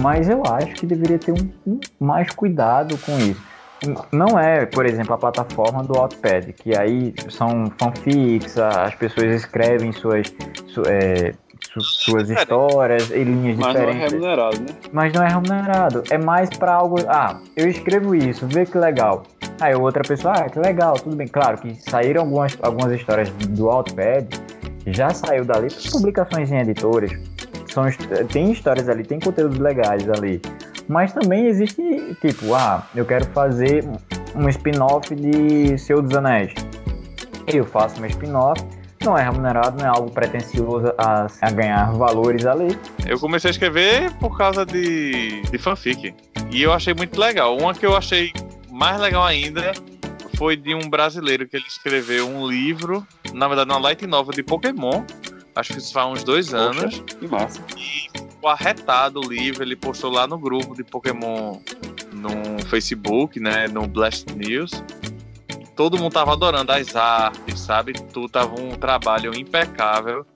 Mas 0.00 0.28
eu 0.28 0.42
acho 0.46 0.74
que 0.74 0.86
deveria 0.86 1.18
ter 1.18 1.32
um, 1.32 1.50
um, 1.66 1.80
mais 2.00 2.30
cuidado 2.32 2.98
com 2.98 3.16
isso. 3.18 3.40
Não 4.12 4.38
é, 4.38 4.66
por 4.66 4.86
exemplo, 4.86 5.14
a 5.14 5.18
plataforma 5.18 5.82
do 5.82 5.94
Wattpad, 5.98 6.52
que 6.52 6.76
aí 6.76 7.14
são 7.28 7.70
fanfics, 7.78 8.58
as 8.58 8.94
pessoas 8.94 9.34
escrevem 9.34 9.92
suas, 9.92 10.32
su, 10.66 10.82
é, 10.86 11.32
su, 11.72 11.80
suas 11.80 12.30
histórias 12.30 13.10
em 13.10 13.24
linhas 13.24 13.58
Mas 13.58 13.72
diferentes. 13.72 14.12
não 14.12 14.18
é 14.28 14.30
remunerado, 14.30 14.60
né? 14.60 14.66
Mas 14.92 15.12
não 15.12 15.22
é 15.22 15.28
remunerado. 15.28 16.02
É 16.10 16.18
mais 16.18 16.50
para 16.50 16.72
algo. 16.72 16.96
Ah, 17.08 17.38
eu 17.56 17.68
escrevo 17.68 18.14
isso, 18.14 18.46
vê 18.46 18.64
que 18.64 18.78
legal. 18.78 19.24
Aí 19.60 19.74
outra 19.74 20.02
pessoa, 20.02 20.34
ah, 20.34 20.50
que 20.50 20.58
legal, 20.58 20.94
tudo 20.94 21.16
bem. 21.16 21.28
Claro 21.28 21.58
que 21.58 21.74
saíram 21.74 22.22
algumas, 22.22 22.56
algumas 22.62 22.92
histórias 22.92 23.28
do 23.30 23.66
Wattpad, 23.66 24.28
já 24.86 25.10
saiu 25.10 25.44
dali 25.44 25.68
publicações 25.90 26.50
em 26.50 26.58
editores. 26.58 27.12
São, 27.72 27.84
tem 28.32 28.52
histórias 28.52 28.88
ali, 28.88 29.02
tem 29.02 29.18
conteúdos 29.18 29.58
legais 29.58 30.08
ali. 30.10 30.40
Mas 30.88 31.12
também 31.12 31.46
existe, 31.46 31.82
tipo, 32.20 32.54
ah, 32.54 32.86
eu 32.94 33.04
quero 33.04 33.24
fazer 33.26 33.84
um 34.34 34.48
spin-off 34.48 35.14
de 35.14 35.78
Seu 35.78 36.02
dos 36.02 36.14
Anéis. 36.14 36.52
Eu 37.46 37.64
faço 37.64 38.00
meu 38.00 38.10
spin-off, 38.10 38.62
não 39.02 39.16
é 39.16 39.22
remunerado, 39.22 39.78
não 39.78 39.86
é 39.86 39.88
algo 39.88 40.10
pretensioso 40.10 40.92
a, 40.98 41.26
a, 41.40 41.50
ganhar 41.50 41.92
valores 41.92 42.46
ali. 42.46 42.78
Eu 43.06 43.18
comecei 43.18 43.50
a 43.50 43.52
escrever 43.52 44.10
por 44.18 44.36
causa 44.36 44.64
de, 44.64 45.42
de 45.42 45.58
fanfic. 45.58 46.14
E 46.50 46.62
eu 46.62 46.72
achei 46.72 46.94
muito 46.94 47.18
legal. 47.18 47.56
Uma 47.56 47.74
que 47.74 47.84
eu 47.84 47.96
achei 47.96 48.32
mais 48.70 49.00
legal 49.00 49.24
ainda 49.24 49.72
foi 50.36 50.56
de 50.56 50.74
um 50.74 50.88
brasileiro 50.88 51.46
que 51.46 51.56
ele 51.56 51.66
escreveu 51.66 52.28
um 52.28 52.46
livro, 52.46 53.06
na 53.32 53.46
verdade, 53.46 53.70
uma 53.70 53.78
light 53.78 54.06
novel 54.06 54.32
de 54.32 54.42
Pokémon. 54.42 55.04
Acho 55.54 55.72
que 55.72 55.78
isso 55.78 55.92
faz 55.92 56.08
uns 56.08 56.24
dois 56.24 56.50
Poxa, 56.50 56.62
anos. 56.62 56.98
Que 57.00 57.28
massa. 57.28 57.60
E 57.76 58.23
ficou 58.44 58.50
arretado 58.50 59.20
o 59.20 59.22
livro, 59.22 59.62
ele 59.62 59.74
postou 59.74 60.10
lá 60.10 60.26
no 60.26 60.36
grupo 60.38 60.74
de 60.74 60.84
Pokémon 60.84 61.58
no 62.12 62.62
Facebook, 62.66 63.40
né? 63.40 63.66
No 63.68 63.86
Blast 63.86 64.26
News. 64.34 64.70
Todo 65.74 65.98
mundo 65.98 66.12
tava 66.12 66.32
adorando 66.32 66.70
as 66.70 66.94
artes, 66.94 67.58
sabe? 67.58 67.94
Tudo 68.12 68.28
tava 68.28 68.60
um 68.60 68.76
trabalho 68.76 69.34
impecável. 69.34 70.26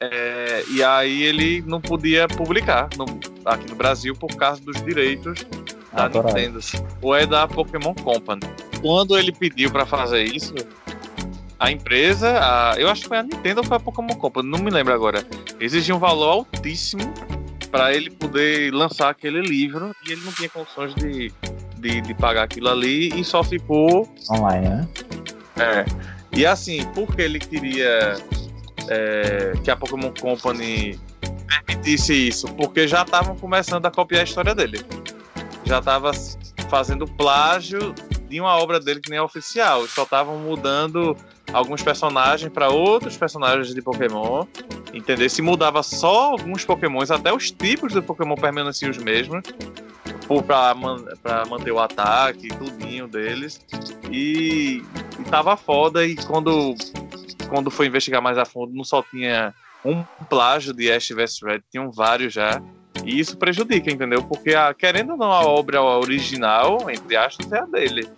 É, 0.00 0.64
e 0.70 0.82
aí 0.82 1.22
ele 1.22 1.62
não 1.66 1.80
podia 1.80 2.26
publicar 2.26 2.88
no, 2.96 3.04
aqui 3.44 3.68
no 3.68 3.76
Brasil 3.76 4.16
por 4.16 4.34
causa 4.36 4.60
dos 4.62 4.82
direitos 4.82 5.44
da 5.92 6.04
Autorais. 6.04 6.34
Nintendo. 6.34 6.60
Ou 7.02 7.14
é 7.14 7.26
da 7.26 7.46
Pokémon 7.46 7.94
Company. 7.94 8.40
Quando 8.80 9.18
ele 9.18 9.32
pediu 9.32 9.70
para 9.70 9.84
fazer 9.84 10.24
isso, 10.24 10.54
a 11.58 11.70
empresa, 11.70 12.38
a- 12.40 12.74
eu 12.78 12.88
acho 12.88 13.02
que 13.02 13.08
foi 13.08 13.18
a 13.18 13.22
Nintendo 13.22 13.60
ou 13.60 13.66
foi 13.66 13.76
a 13.76 13.80
Pokémon 13.80 14.14
Company, 14.16 14.48
não 14.48 14.58
me 14.58 14.70
lembro 14.70 14.92
agora, 14.92 15.24
exigia 15.60 15.94
um 15.94 15.98
valor 15.98 16.28
altíssimo 16.30 17.02
para 17.70 17.92
ele 17.94 18.10
poder 18.10 18.72
lançar 18.72 19.08
aquele 19.10 19.40
livro 19.40 19.94
e 20.06 20.12
ele 20.12 20.20
não 20.24 20.32
tinha 20.32 20.48
condições 20.48 20.94
de, 20.94 21.32
de, 21.78 22.00
de 22.00 22.14
pagar 22.14 22.44
aquilo 22.44 22.68
ali 22.68 23.08
e 23.18 23.24
só 23.24 23.42
ficou 23.42 24.08
Online, 24.30 24.68
né? 24.68 24.88
é. 25.58 25.84
E 26.36 26.44
assim, 26.44 26.84
porque 26.94 27.22
ele 27.22 27.38
queria 27.38 28.16
é, 28.88 29.52
que 29.62 29.70
a 29.70 29.76
Pokémon 29.76 30.12
Company 30.20 30.98
permitisse 31.46 32.12
isso? 32.28 32.46
Porque 32.54 32.88
já 32.88 33.02
estavam 33.02 33.36
começando 33.36 33.86
a 33.86 33.90
copiar 33.90 34.22
a 34.22 34.24
história 34.24 34.54
dele. 34.54 34.84
Já 35.64 35.78
estava 35.78 36.10
fazendo 36.68 37.06
plágio 37.06 37.94
de 38.28 38.40
uma 38.40 38.56
obra 38.56 38.80
dele 38.80 39.00
que 39.00 39.10
nem 39.10 39.18
é 39.18 39.22
oficial. 39.22 39.86
Só 39.86 40.02
estavam 40.02 40.36
mudando 40.38 41.16
alguns 41.52 41.82
personagens 41.82 42.52
para 42.52 42.68
outros 42.68 43.16
personagens 43.16 43.74
de 43.74 43.82
Pokémon. 43.82 44.44
Entender? 44.92 45.28
Se 45.28 45.42
mudava 45.42 45.82
só 45.82 46.32
alguns 46.32 46.64
Pokémons, 46.64 47.10
até 47.10 47.32
os 47.32 47.50
tipos 47.50 47.92
do 47.92 48.02
Pokémon 48.02 48.34
permaneciam 48.34 48.90
os 48.90 48.98
mesmos. 48.98 49.42
Para 50.48 51.44
manter 51.46 51.70
o 51.70 51.78
ataque, 51.78 52.48
tudinho 52.48 53.06
deles. 53.06 53.60
E, 54.10 54.82
e 55.18 55.24
tava 55.30 55.56
foda. 55.56 56.06
E 56.06 56.16
quando, 56.16 56.74
quando 57.48 57.70
foi 57.70 57.86
investigar 57.86 58.22
mais 58.22 58.38
a 58.38 58.44
fundo, 58.44 58.72
não 58.74 58.84
só 58.84 59.02
tinha 59.02 59.54
um 59.84 60.02
plágio 60.28 60.72
de 60.72 60.90
Ash 60.90 61.10
vs 61.10 61.40
Red, 61.42 61.60
tinham 61.70 61.90
vários 61.92 62.32
já. 62.32 62.62
E 63.04 63.18
isso 63.18 63.36
prejudica, 63.36 63.90
entendeu? 63.92 64.22
Porque, 64.22 64.54
a, 64.54 64.72
querendo 64.72 65.10
ou 65.10 65.18
não, 65.18 65.30
a 65.30 65.42
obra 65.42 65.82
original, 65.82 66.90
entre 66.90 67.16
aspas, 67.16 67.52
é 67.52 67.58
a 67.58 67.66
dele. 67.66 68.08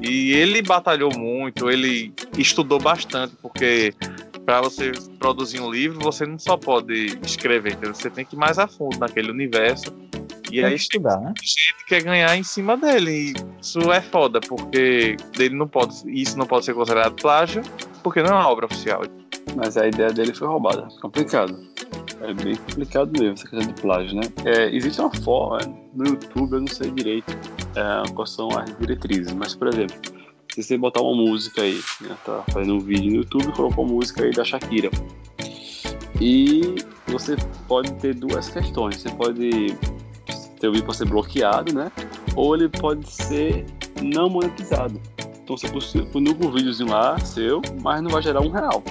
E 0.00 0.32
ele 0.32 0.62
batalhou 0.62 1.10
muito, 1.16 1.70
ele 1.70 2.12
estudou 2.38 2.78
bastante, 2.78 3.34
porque 3.40 3.94
para 4.44 4.62
você 4.62 4.92
produzir 5.18 5.60
um 5.60 5.70
livro, 5.70 6.00
você 6.00 6.26
não 6.26 6.38
só 6.38 6.56
pode 6.56 7.18
escrever, 7.24 7.72
entendeu? 7.72 7.94
você 7.94 8.10
tem 8.10 8.24
que 8.24 8.34
ir 8.34 8.38
mais 8.38 8.58
a 8.58 8.66
fundo 8.66 8.98
naquele 8.98 9.30
universo. 9.30 9.94
E 10.50 10.56
Tem 10.56 10.64
aí 10.64 10.74
estudar, 10.74 11.20
né? 11.20 11.32
gente 11.40 11.74
quer 11.86 12.02
ganhar 12.02 12.36
em 12.36 12.42
cima 12.42 12.76
dele. 12.76 13.10
E 13.10 13.34
isso 13.60 13.92
é 13.92 14.00
foda, 14.00 14.40
porque 14.40 15.16
ele 15.38 15.54
não 15.54 15.68
pode, 15.68 16.02
isso 16.06 16.36
não 16.36 16.46
pode 16.46 16.64
ser 16.64 16.74
considerado 16.74 17.14
plágio, 17.14 17.62
porque 18.02 18.20
não 18.20 18.30
é 18.30 18.32
uma 18.32 18.48
obra 18.48 18.66
oficial. 18.66 19.02
Mas 19.54 19.76
a 19.76 19.86
ideia 19.86 20.10
dele 20.10 20.34
foi 20.34 20.48
roubada. 20.48 20.88
Complicado. 21.00 21.56
É 22.20 22.34
bem 22.34 22.54
complicado 22.56 23.10
mesmo 23.12 23.32
essa 23.32 23.48
questão 23.48 23.72
de 23.72 23.80
plágio, 23.80 24.14
né? 24.14 24.22
É, 24.44 24.74
existe 24.74 25.00
uma 25.00 25.14
forma, 25.14 25.58
no 25.94 26.06
YouTube, 26.06 26.52
eu 26.52 26.60
não 26.60 26.66
sei 26.66 26.90
direito 26.90 27.32
é, 27.74 28.12
quais 28.12 28.30
são 28.30 28.48
as 28.58 28.76
diretrizes, 28.78 29.32
mas, 29.32 29.54
por 29.54 29.68
exemplo, 29.68 29.96
se 30.54 30.62
você 30.62 30.76
botar 30.76 31.00
uma 31.00 31.14
música 31.14 31.62
aí, 31.62 31.80
né, 32.00 32.16
tá 32.24 32.44
fazendo 32.52 32.74
um 32.74 32.80
vídeo 32.80 33.10
no 33.10 33.16
YouTube 33.18 33.52
colocou 33.52 33.84
uma 33.84 33.94
música 33.94 34.24
aí 34.24 34.32
da 34.32 34.44
Shakira. 34.44 34.90
E 36.20 36.76
você 37.06 37.36
pode 37.66 37.92
ter 37.94 38.14
duas 38.14 38.48
questões. 38.50 38.96
Você 38.96 39.08
pode 39.10 39.74
ter 40.60 40.68
o 40.68 40.72
vídeo 40.72 40.84
pode 40.84 40.98
ser 40.98 41.08
bloqueado, 41.08 41.74
né? 41.74 41.90
Ou 42.36 42.54
ele 42.54 42.68
pode 42.68 43.10
ser 43.10 43.64
não 44.02 44.28
monetizado. 44.28 45.00
Então 45.42 45.56
você 45.56 46.02
publica 46.12 46.46
um 46.46 46.52
videozinho 46.52 46.90
lá, 46.90 47.18
seu, 47.18 47.62
mas 47.80 48.02
não 48.02 48.10
vai 48.10 48.22
gerar 48.22 48.40
um 48.40 48.50
real. 48.50 48.82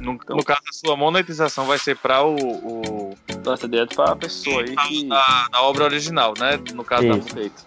No, 0.00 0.12
Então- 0.12 0.36
no 0.36 0.42
caso, 0.44 0.60
a 0.68 0.72
sua 0.72 0.96
monetização 0.96 1.64
vai 1.66 1.78
ser 1.78 1.96
para 1.96 2.24
o, 2.24 2.34
o 2.36 3.14
Então 3.28 3.52
essa 3.52 3.68
direto 3.68 3.94
para 3.94 4.12
a 4.12 4.16
pessoa 4.16 4.62
aí 4.62 4.74
que 4.76 5.06
da, 5.08 5.48
da 5.48 5.62
obra 5.62 5.84
original, 5.84 6.34
né? 6.38 6.58
No 6.74 6.84
caso 6.84 7.08
da 7.08 7.16
Isso. 7.18 7.28
feito. 7.28 7.66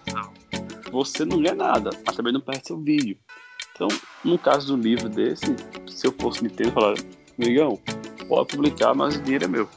Você 0.90 1.24
não 1.24 1.40
ganha 1.40 1.54
nada, 1.54 1.90
mas 2.06 2.16
também 2.16 2.32
não 2.32 2.40
perde 2.40 2.66
seu 2.66 2.78
vídeo. 2.78 3.16
Então, 3.74 3.88
no 4.24 4.38
caso 4.38 4.76
do 4.76 4.80
livro 4.80 5.08
desse, 5.08 5.56
se 5.88 6.06
eu 6.06 6.14
fosse 6.20 6.42
Nintendo, 6.42 6.68
eu 6.68 6.72
falar, 6.72 6.94
amigão, 7.40 7.78
pode 8.28 8.54
publicar, 8.54 8.94
mas 8.94 9.16
o 9.16 9.22
dinheiro 9.22 9.44
é 9.46 9.48
meu. 9.48 9.68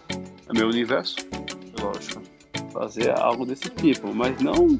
É 0.47 0.53
meu 0.53 0.67
universo. 0.67 1.15
Lógico. 1.81 2.21
Fazer 2.71 3.17
algo 3.19 3.45
desse 3.45 3.69
tipo, 3.69 4.13
mas 4.13 4.39
não 4.39 4.79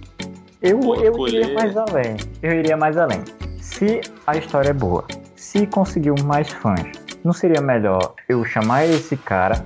Eu, 0.62 0.80
eu 1.04 1.12
colher- 1.14 1.42
iria 1.44 1.54
mais 1.56 1.76
além. 1.76 2.18
Eu 2.44 2.52
iria 2.54 2.78
mais 2.78 2.96
além. 2.98 3.24
Se 3.60 4.02
a 4.28 4.38
história 4.38 4.70
é 4.70 4.74
boa, 4.74 5.06
se 5.36 5.66
conseguiu 5.66 6.14
mais 6.24 6.48
fãs, 6.50 6.92
não 7.28 7.34
seria 7.34 7.60
melhor 7.60 8.16
eu 8.30 8.46
chamar 8.46 8.86
esse 8.86 9.18
cara, 9.18 9.62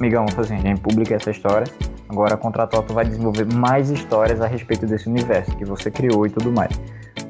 migão, 0.00 0.28
fazer 0.28 0.54
assim, 0.54 0.64
a 0.64 0.68
gente 0.68 0.80
publica 0.80 1.16
essa 1.16 1.32
história, 1.32 1.66
agora 2.08 2.34
a 2.34 2.36
Contratal 2.36 2.84
tu 2.84 2.94
vai 2.94 3.04
desenvolver 3.04 3.52
mais 3.52 3.90
histórias 3.90 4.40
a 4.40 4.46
respeito 4.46 4.86
desse 4.86 5.08
universo 5.08 5.56
que 5.56 5.64
você 5.64 5.90
criou 5.90 6.24
e 6.24 6.30
tudo 6.30 6.52
mais. 6.52 6.70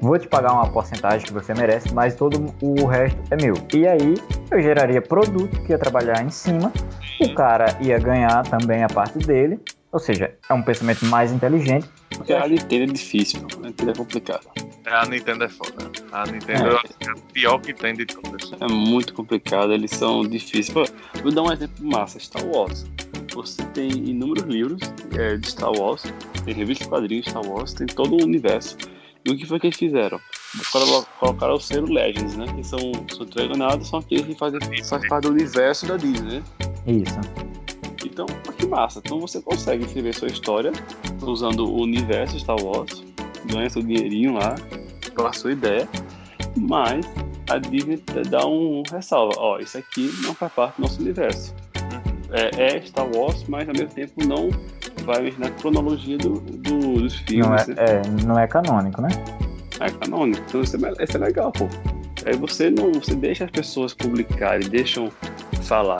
Vou 0.02 0.18
te 0.18 0.28
pagar 0.28 0.52
uma 0.52 0.66
porcentagem 0.68 1.26
que 1.26 1.32
você 1.32 1.54
merece, 1.54 1.94
mas 1.94 2.14
todo 2.14 2.54
o 2.60 2.84
resto 2.84 3.18
é 3.30 3.37
meu. 3.37 3.54
E 3.72 3.88
aí 3.88 4.14
eu 4.50 4.60
geraria 4.60 5.00
produto 5.00 5.62
que 5.62 5.72
ia 5.72 5.78
trabalhar 5.78 6.22
em 6.22 6.30
cima, 6.30 6.70
o 7.18 7.34
cara 7.34 7.75
ia 7.80 7.99
ganhar 7.99 8.42
também 8.42 8.84
a 8.84 8.88
parte 8.88 9.16
dele, 9.16 9.58
ou 9.92 9.99
seja, 9.99 10.35
é 10.49 10.54
um 10.54 10.62
pensamento 10.62 11.04
mais 11.06 11.32
inteligente 11.32 11.87
Porque 12.11 12.32
a 12.32 12.47
Nintendo 12.47 12.85
é 12.92 12.94
difícil, 12.94 13.47
a 13.62 13.66
Nintendo 13.66 13.90
é 13.90 13.94
complicado. 13.94 14.47
A 14.87 15.06
Nintendo 15.06 15.44
é 15.44 15.49
foda. 15.49 15.90
A 16.12 16.25
Nintendo 16.30 16.68
É. 16.70 17.06
é 17.06 17.11
a 17.11 17.14
pior 17.32 17.59
que 17.61 17.73
tem 17.73 17.94
de 17.94 18.06
todas. 18.06 18.52
É 18.61 18.66
muito 18.66 19.12
complicado, 19.14 19.73
eles 19.73 19.90
são 19.92 20.23
difíceis. 20.23 20.70
Pô, 20.70 20.85
vou 21.23 21.32
dar 21.32 21.42
um 21.42 21.52
exemplo 21.52 21.85
massa, 21.87 22.18
Star 22.18 22.44
Wars. 22.44 22.85
Você 23.35 23.62
tem 23.66 23.88
inúmeros 23.90 24.44
livros 24.44 24.80
é, 25.16 25.37
de 25.37 25.49
Star 25.49 25.70
Wars, 25.73 26.02
tem 26.44 26.52
revista 26.54 26.85
de 26.85 26.90
quadrinhos 26.90 27.25
de 27.26 27.30
Star 27.30 27.47
Wars, 27.47 27.73
tem 27.75 27.87
todo 27.87 28.14
o 28.20 28.25
universo. 28.25 28.76
E 29.25 29.30
o 29.30 29.37
que 29.37 29.47
foi 29.47 29.61
que 29.61 29.66
eles 29.68 29.76
fizeram? 29.78 30.18
Colo- 30.73 31.06
Colocaram 31.20 31.54
o 31.54 31.61
selo 31.61 31.92
Legends, 31.92 32.37
né? 32.37 32.47
Que 32.56 32.64
são, 32.66 32.80
são 33.14 33.26
treinados, 33.26 33.88
são 33.88 33.99
aqueles 34.00 34.25
que 34.26 34.35
fazem, 34.35 34.59
fazem 34.85 35.09
parte 35.09 35.25
do 35.25 35.30
universo 35.30 35.87
da 35.87 35.97
Disney, 35.97 36.38
né? 36.38 36.42
Isso. 36.87 37.50
Então, 38.04 38.26
que 38.57 38.66
massa. 38.66 39.00
Então 39.04 39.21
você 39.21 39.40
consegue 39.40 39.85
escrever 39.85 40.14
sua 40.14 40.28
história 40.28 40.73
usando 41.23 41.66
o 41.66 41.83
universo 41.83 42.38
Star 42.38 42.57
Wars, 42.62 43.04
ganha 43.47 43.69
seu 43.69 43.83
dinheirinho 43.83 44.35
lá, 44.35 44.54
pela 45.14 45.33
sua 45.33 45.52
ideia, 45.52 45.88
mas 46.57 47.04
a 47.49 47.59
Disney 47.59 48.02
dá 48.28 48.47
um 48.47 48.83
ressalva. 48.90 49.35
Ó, 49.38 49.59
isso 49.59 49.76
aqui 49.76 50.11
não 50.23 50.35
faz 50.35 50.52
parte 50.52 50.76
do 50.76 50.83
nosso 50.83 51.00
universo. 51.00 51.54
É, 52.33 52.76
é 52.76 52.83
Star 52.83 53.07
Wars, 53.14 53.45
mas 53.49 53.69
ao 53.69 53.75
mesmo 53.75 53.90
tempo 53.90 54.25
não 54.25 54.50
vai 55.04 55.33
na 55.38 55.50
cronologia 55.50 56.16
do, 56.16 56.35
do- 56.40 57.00
dos 57.02 57.16
filmes. 57.16 57.66
Não 57.66 57.75
né? 57.75 57.75
é, 57.76 57.90
é, 57.92 58.25
não 58.25 58.38
é 58.38 58.47
canônico, 58.47 59.02
né? 59.02 59.09
É 59.80 59.90
canônico. 59.90 60.42
Então 60.49 60.62
isso 60.62 60.76
é, 60.76 61.04
isso 61.04 61.16
é 61.16 61.21
legal, 61.21 61.50
pô. 61.50 61.66
Aí 62.25 62.37
você 62.37 62.71
não, 62.71 62.92
você 62.92 63.14
deixa 63.14 63.45
as 63.47 63.50
pessoas 63.50 63.95
publicarem, 63.95 64.69
deixam 64.69 65.11
falar. 65.62 65.99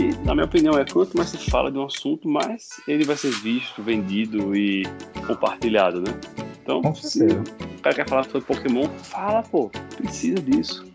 Que, 0.00 0.16
na 0.24 0.34
minha 0.34 0.46
opinião, 0.46 0.78
é 0.78 0.84
quanto 0.86 1.14
mais 1.14 1.28
se 1.28 1.50
fala 1.50 1.70
de 1.70 1.76
um 1.76 1.84
assunto, 1.84 2.26
mais 2.26 2.80
ele 2.88 3.04
vai 3.04 3.16
ser 3.18 3.32
visto, 3.32 3.82
vendido 3.82 4.56
e 4.56 4.82
compartilhado, 5.26 6.00
né? 6.00 6.18
Então, 6.62 6.94
se 6.94 7.26
o 7.26 7.82
cara 7.82 7.96
quer 7.96 8.08
falar 8.08 8.24
sobre 8.24 8.40
Pokémon, 8.40 8.88
fala, 9.02 9.42
pô, 9.42 9.70
precisa 9.98 10.40
disso. 10.40 10.90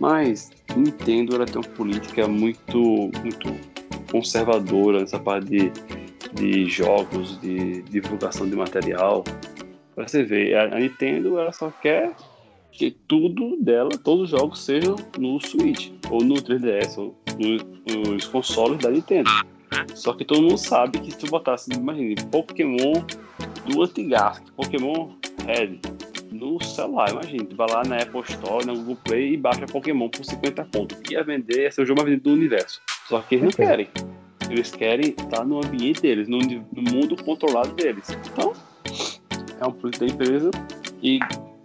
Mas 0.00 0.50
Nintendo 0.76 1.36
ela 1.36 1.46
tem 1.46 1.62
uma 1.62 1.76
política 1.76 2.26
muito, 2.26 3.12
muito 3.20 3.54
conservadora 4.10 4.98
nessa 4.98 5.20
parte 5.20 5.46
de, 5.46 5.72
de 6.34 6.66
jogos, 6.68 7.40
de 7.40 7.82
divulgação 7.82 8.50
de 8.50 8.56
material. 8.56 9.22
Pra 9.94 10.08
você 10.08 10.24
ver, 10.24 10.56
a, 10.56 10.74
a 10.74 10.80
Nintendo 10.80 11.38
ela 11.38 11.52
só 11.52 11.70
quer 11.70 12.16
que 12.72 12.90
tudo 12.90 13.56
dela, 13.60 13.90
todos 13.90 14.24
os 14.24 14.30
jogos 14.30 14.64
sejam 14.64 14.96
no 15.18 15.38
Switch, 15.40 15.92
ou 16.10 16.24
no 16.24 16.34
3DS, 16.34 16.98
ou 16.98 17.14
no, 17.40 18.12
nos 18.12 18.26
consoles 18.26 18.78
da 18.78 18.90
Nintendo. 18.90 19.30
Só 19.94 20.12
que 20.12 20.24
todo 20.24 20.42
mundo 20.42 20.58
sabe 20.58 20.98
que 21.00 21.10
se 21.10 21.18
tu 21.18 21.26
botasse, 21.26 21.72
imagine, 21.72 22.14
Pokémon 22.30 22.92
do 23.66 23.82
antigaço, 23.82 24.42
Pokémon 24.56 25.10
Red, 25.46 25.78
no 26.30 26.62
celular, 26.62 27.10
imagina, 27.10 27.44
tu 27.44 27.56
vai 27.56 27.68
lá 27.70 27.82
na 27.84 27.96
Apple 27.98 28.22
Store, 28.28 28.64
na 28.64 28.72
Google 28.72 28.96
Play 29.04 29.34
e 29.34 29.36
baixa 29.36 29.66
Pokémon 29.66 30.08
por 30.08 30.24
50 30.24 30.64
pontos. 30.66 30.98
Que 31.00 31.14
ia 31.14 31.24
vender, 31.24 31.62
ia 31.62 31.70
ser 31.70 31.82
o 31.82 31.86
jogo 31.86 32.00
mais 32.00 32.10
vendido 32.10 32.30
do 32.30 32.36
universo. 32.36 32.80
Só 33.08 33.20
que 33.20 33.36
eles 33.36 33.44
não 33.44 33.52
querem. 33.52 33.88
Eles 34.48 34.70
querem 34.70 35.10
estar 35.10 35.44
no 35.44 35.58
ambiente 35.64 36.02
deles, 36.02 36.28
no, 36.28 36.38
no 36.38 36.82
mundo 36.82 37.16
controlado 37.22 37.72
deles. 37.74 38.08
Então, 38.32 38.52
é 39.60 39.66
um 39.66 39.72
político 39.72 40.06
da 40.06 40.12
empresa 40.12 40.50
e, 41.02 41.18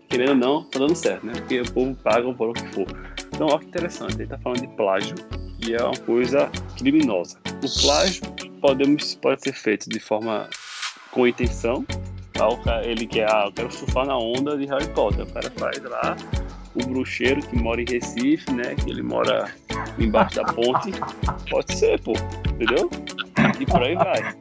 querendo 0.10 0.30
ou 0.30 0.36
não, 0.36 0.64
tá 0.66 0.80
dando 0.80 0.96
certo, 0.96 1.26
né? 1.26 1.34
Porque 1.34 1.62
o 1.62 1.72
povo 1.72 1.96
paga 2.04 2.28
o 2.28 2.54
que 2.54 2.68
for. 2.70 2.88
Então, 3.34 3.48
olha 3.48 3.60
que 3.60 3.66
interessante, 3.66 4.16
ele 4.16 4.28
tá 4.28 4.38
falando 4.38 4.62
de 4.62 4.68
plágio, 4.76 5.16
e 5.68 5.74
é 5.74 5.84
uma 5.84 5.98
coisa 5.98 6.50
criminosa. 6.78 7.38
O 7.64 7.82
plágio 7.82 8.22
podemos, 8.62 9.16
pode 9.16 9.42
ser 9.42 9.54
feito 9.54 9.90
de 9.90 10.00
forma 10.00 10.50
com 11.12 11.28
intenção, 11.28 11.86
ele 12.84 13.08
quer, 13.08 13.32
ah, 13.32 13.46
eu 13.46 13.52
quero 13.54 13.72
surfar 13.72 14.06
na 14.06 14.18
onda 14.18 14.58
de 14.58 14.66
Harry 14.66 14.88
Potter. 14.90 15.26
O 15.26 15.32
cara 15.32 15.52
faz 15.58 15.82
lá 15.84 16.18
o 16.76 16.86
bruxeiro 16.86 17.42
que 17.42 17.56
mora 17.56 17.82
em 17.82 17.86
Recife, 17.86 18.52
né? 18.52 18.76
Que 18.76 18.90
ele 18.90 19.02
mora 19.02 19.50
embaixo 19.98 20.36
da 20.36 20.44
ponte. 20.44 20.92
Pode 21.50 21.78
ser, 21.78 22.00
pô. 22.02 22.14
Entendeu? 22.50 22.90
E 23.60 23.66
por 23.66 23.82
aí 23.82 23.96
vai. 23.96 24.36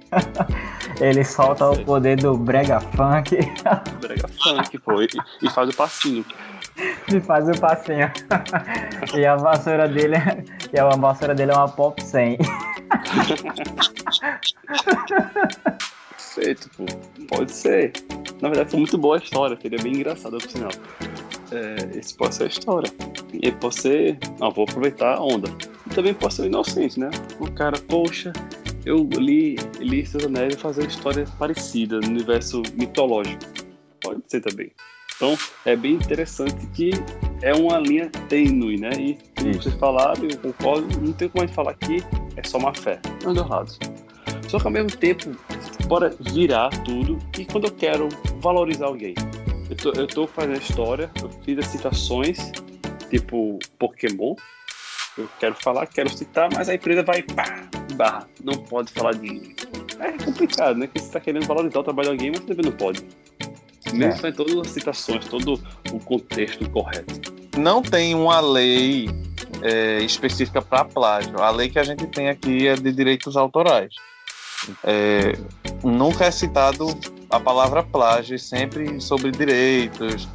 Ele 1.00 1.24
solta 1.24 1.70
o 1.70 1.84
poder 1.84 2.16
do 2.16 2.36
brega 2.36 2.80
funk. 2.80 3.36
Brega 4.00 4.28
funk, 4.28 4.78
pô. 4.78 5.00
E, 5.00 5.08
e 5.42 5.50
faz 5.50 5.68
o 5.68 5.76
passinho. 5.76 6.24
E 7.14 7.20
faz 7.20 7.48
o 7.48 7.60
passinho. 7.60 8.10
E 9.14 9.24
a 9.24 9.36
vassoura 9.36 9.86
dele, 9.86 10.16
e 10.72 10.78
a 10.78 10.88
vassoura 10.88 11.34
dele 11.34 11.52
é 11.52 11.54
uma 11.54 11.68
pop 11.68 12.02
100 12.02 12.38
perfeito, 16.34 16.68
pô. 16.76 16.84
Pode 17.28 17.52
ser. 17.52 17.92
Na 18.40 18.48
verdade, 18.48 18.70
foi 18.70 18.80
muito 18.80 18.98
boa 18.98 19.16
a 19.16 19.18
história, 19.18 19.58
seria 19.60 19.78
bem 19.82 19.94
engraçada, 19.94 20.36
por 20.38 20.50
sinal. 20.50 20.70
É, 21.52 21.98
esse 21.98 22.14
pode 22.14 22.34
ser 22.34 22.44
a 22.44 22.46
história. 22.46 22.90
E 23.32 23.52
pode 23.52 23.80
ser. 23.80 24.18
Não, 24.38 24.50
vou 24.50 24.64
aproveitar 24.64 25.14
a 25.14 25.22
onda. 25.22 25.48
E 25.86 25.90
também 25.94 26.12
pode 26.14 26.34
ser 26.34 26.46
inocente, 26.46 26.98
né? 26.98 27.10
O 27.38 27.50
cara, 27.50 27.78
poxa, 27.88 28.32
eu 28.84 29.08
li, 29.12 29.56
li 29.78 30.04
Seus 30.04 30.24
Anéis 30.24 30.56
fazer 30.56 30.82
uma 30.82 30.88
história 30.88 31.24
parecida 31.38 32.00
no 32.00 32.08
universo 32.08 32.62
mitológico. 32.74 33.44
Pode 34.02 34.22
ser 34.26 34.40
também. 34.40 34.70
Então, 35.16 35.38
é 35.64 35.77
bem 35.77 35.94
interessante 35.94 36.66
que 36.68 36.90
é 37.40 37.55
uma 37.55 37.79
linha 37.79 38.11
tênue, 38.29 38.79
né? 38.79 38.90
E 38.98 39.18
como 39.38 39.55
vocês 39.55 39.74
falaram, 39.77 40.24
eu 40.24 40.38
concordo, 40.38 41.00
não 41.00 41.12
tem 41.12 41.29
como 41.29 41.44
a 41.44 41.46
gente 41.46 41.55
falar 41.55 41.74
que 41.74 42.03
é 42.37 42.42
só 42.42 42.59
má 42.59 42.74
fé. 42.74 43.00
Não 43.22 43.33
deu 43.33 43.44
errado. 43.44 43.72
Só 44.48 44.59
que 44.59 44.66
ao 44.66 44.72
mesmo 44.72 44.90
tempo, 44.90 45.31
bora 45.87 46.14
virar 46.20 46.70
tudo 46.85 47.18
e 47.38 47.44
quando 47.44 47.66
eu 47.66 47.72
quero 47.72 48.09
valorizar 48.40 48.87
alguém. 48.87 49.14
Eu 49.70 49.77
tô, 49.77 49.92
eu 49.92 50.07
tô 50.07 50.27
fazendo 50.27 50.55
a 50.55 50.59
história, 50.59 51.11
eu 51.22 51.31
fiz 51.44 51.59
as 51.59 51.66
citações, 51.66 52.38
tipo 53.09 53.59
Pokémon. 53.79 54.35
Eu 55.16 55.29
quero 55.38 55.55
falar, 55.55 55.87
quero 55.87 56.09
citar, 56.11 56.50
mas 56.53 56.68
a 56.68 56.74
empresa 56.74 57.03
vai 57.03 57.22
pá, 57.22 57.68
barra, 57.94 58.29
não 58.42 58.55
pode 58.55 58.92
falar 58.92 59.14
de. 59.14 59.55
É 60.00 60.12
complicado, 60.24 60.77
né? 60.77 60.88
Que 60.88 61.00
você 61.00 61.12
tá 61.12 61.20
querendo 61.20 61.46
valorizar 61.46 61.79
o 61.79 61.85
trabalho 61.85 62.09
de 62.09 62.12
alguém, 62.14 62.31
mas 62.33 62.40
também 62.40 62.64
não 62.64 62.72
pode. 62.72 63.05
Mesmo 63.94 64.26
é. 64.26 64.33
todas 64.33 64.57
as 64.59 64.68
citações, 64.68 65.24
todo 65.26 65.61
o 65.92 65.98
contexto 66.00 66.68
correto. 66.70 67.33
Não 67.57 67.83
tem 67.83 68.14
uma 68.14 68.40
lei 68.40 69.09
é, 69.62 69.98
específica 69.98 70.61
para 70.61 70.85
plágio. 70.85 71.40
A 71.40 71.50
lei 71.50 71.68
que 71.68 71.78
a 71.78 71.85
gente 71.85 72.07
tem 72.07 72.28
aqui 72.28 72.66
é 72.66 72.74
de 72.74 72.92
direitos 72.92 73.37
autorais. 73.37 73.94
É, 74.83 75.37
nunca 75.83 76.24
é 76.24 76.30
citado 76.30 76.87
a 77.30 77.38
palavra 77.38 77.83
plágio, 77.83 78.38
sempre 78.38 79.00
sobre 79.00 79.30
direitos, 79.30 80.28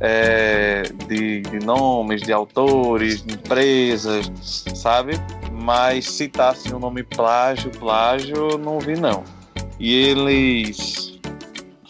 é, 0.00 0.82
de, 1.06 1.40
de, 1.42 1.58
nomes, 1.60 2.22
de 2.22 2.32
autores, 2.32 3.22
de 3.22 3.34
empresas, 3.34 4.30
sabe? 4.74 5.12
Mas 5.52 6.10
citasse 6.10 6.72
o 6.72 6.78
nome 6.78 7.02
plágio, 7.02 7.70
plágio, 7.70 8.58
não 8.58 8.78
vi 8.78 8.98
não. 8.98 9.24
E 9.78 9.94
eles 10.08 11.05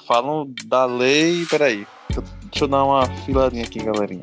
falam 0.06 0.50
da 0.66 0.84
lei, 0.84 1.44
peraí, 1.46 1.86
deixa 2.10 2.64
eu 2.64 2.68
dar 2.68 2.84
uma 2.84 3.06
filadinha 3.24 3.64
aqui, 3.64 3.78
galerinha. 3.80 4.22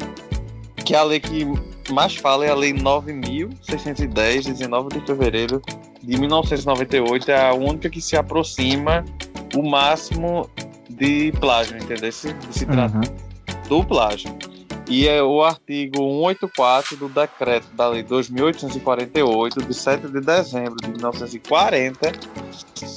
Que 0.85 0.95
a 0.95 1.03
lei 1.03 1.19
que 1.19 1.45
mais 1.91 2.15
fala 2.15 2.45
é 2.45 2.49
a 2.49 2.55
lei 2.55 2.73
9.610, 2.73 4.53
19 4.53 4.99
de 4.99 5.05
fevereiro 5.05 5.61
de 6.01 6.19
1998 6.19 7.31
é 7.31 7.49
a 7.49 7.53
única 7.53 7.89
que 7.89 8.01
se 8.01 8.17
aproxima 8.17 9.05
o 9.55 9.63
máximo 9.63 10.49
de 10.89 11.31
plágio, 11.39 11.77
entendeu? 11.77 12.11
Se, 12.11 12.35
se 12.51 12.65
trata 12.65 12.97
uhum. 12.97 13.67
do 13.67 13.83
plágio. 13.85 14.35
E 14.89 15.07
é 15.07 15.23
o 15.23 15.41
artigo 15.41 15.97
184 15.97 16.97
do 16.97 17.07
decreto 17.07 17.67
da 17.73 17.87
Lei 17.87 18.03
2848, 18.03 19.61
de 19.61 19.73
7 19.73 20.07
de 20.07 20.19
dezembro 20.19 20.75
de 20.75 20.89
1940, 20.89 22.11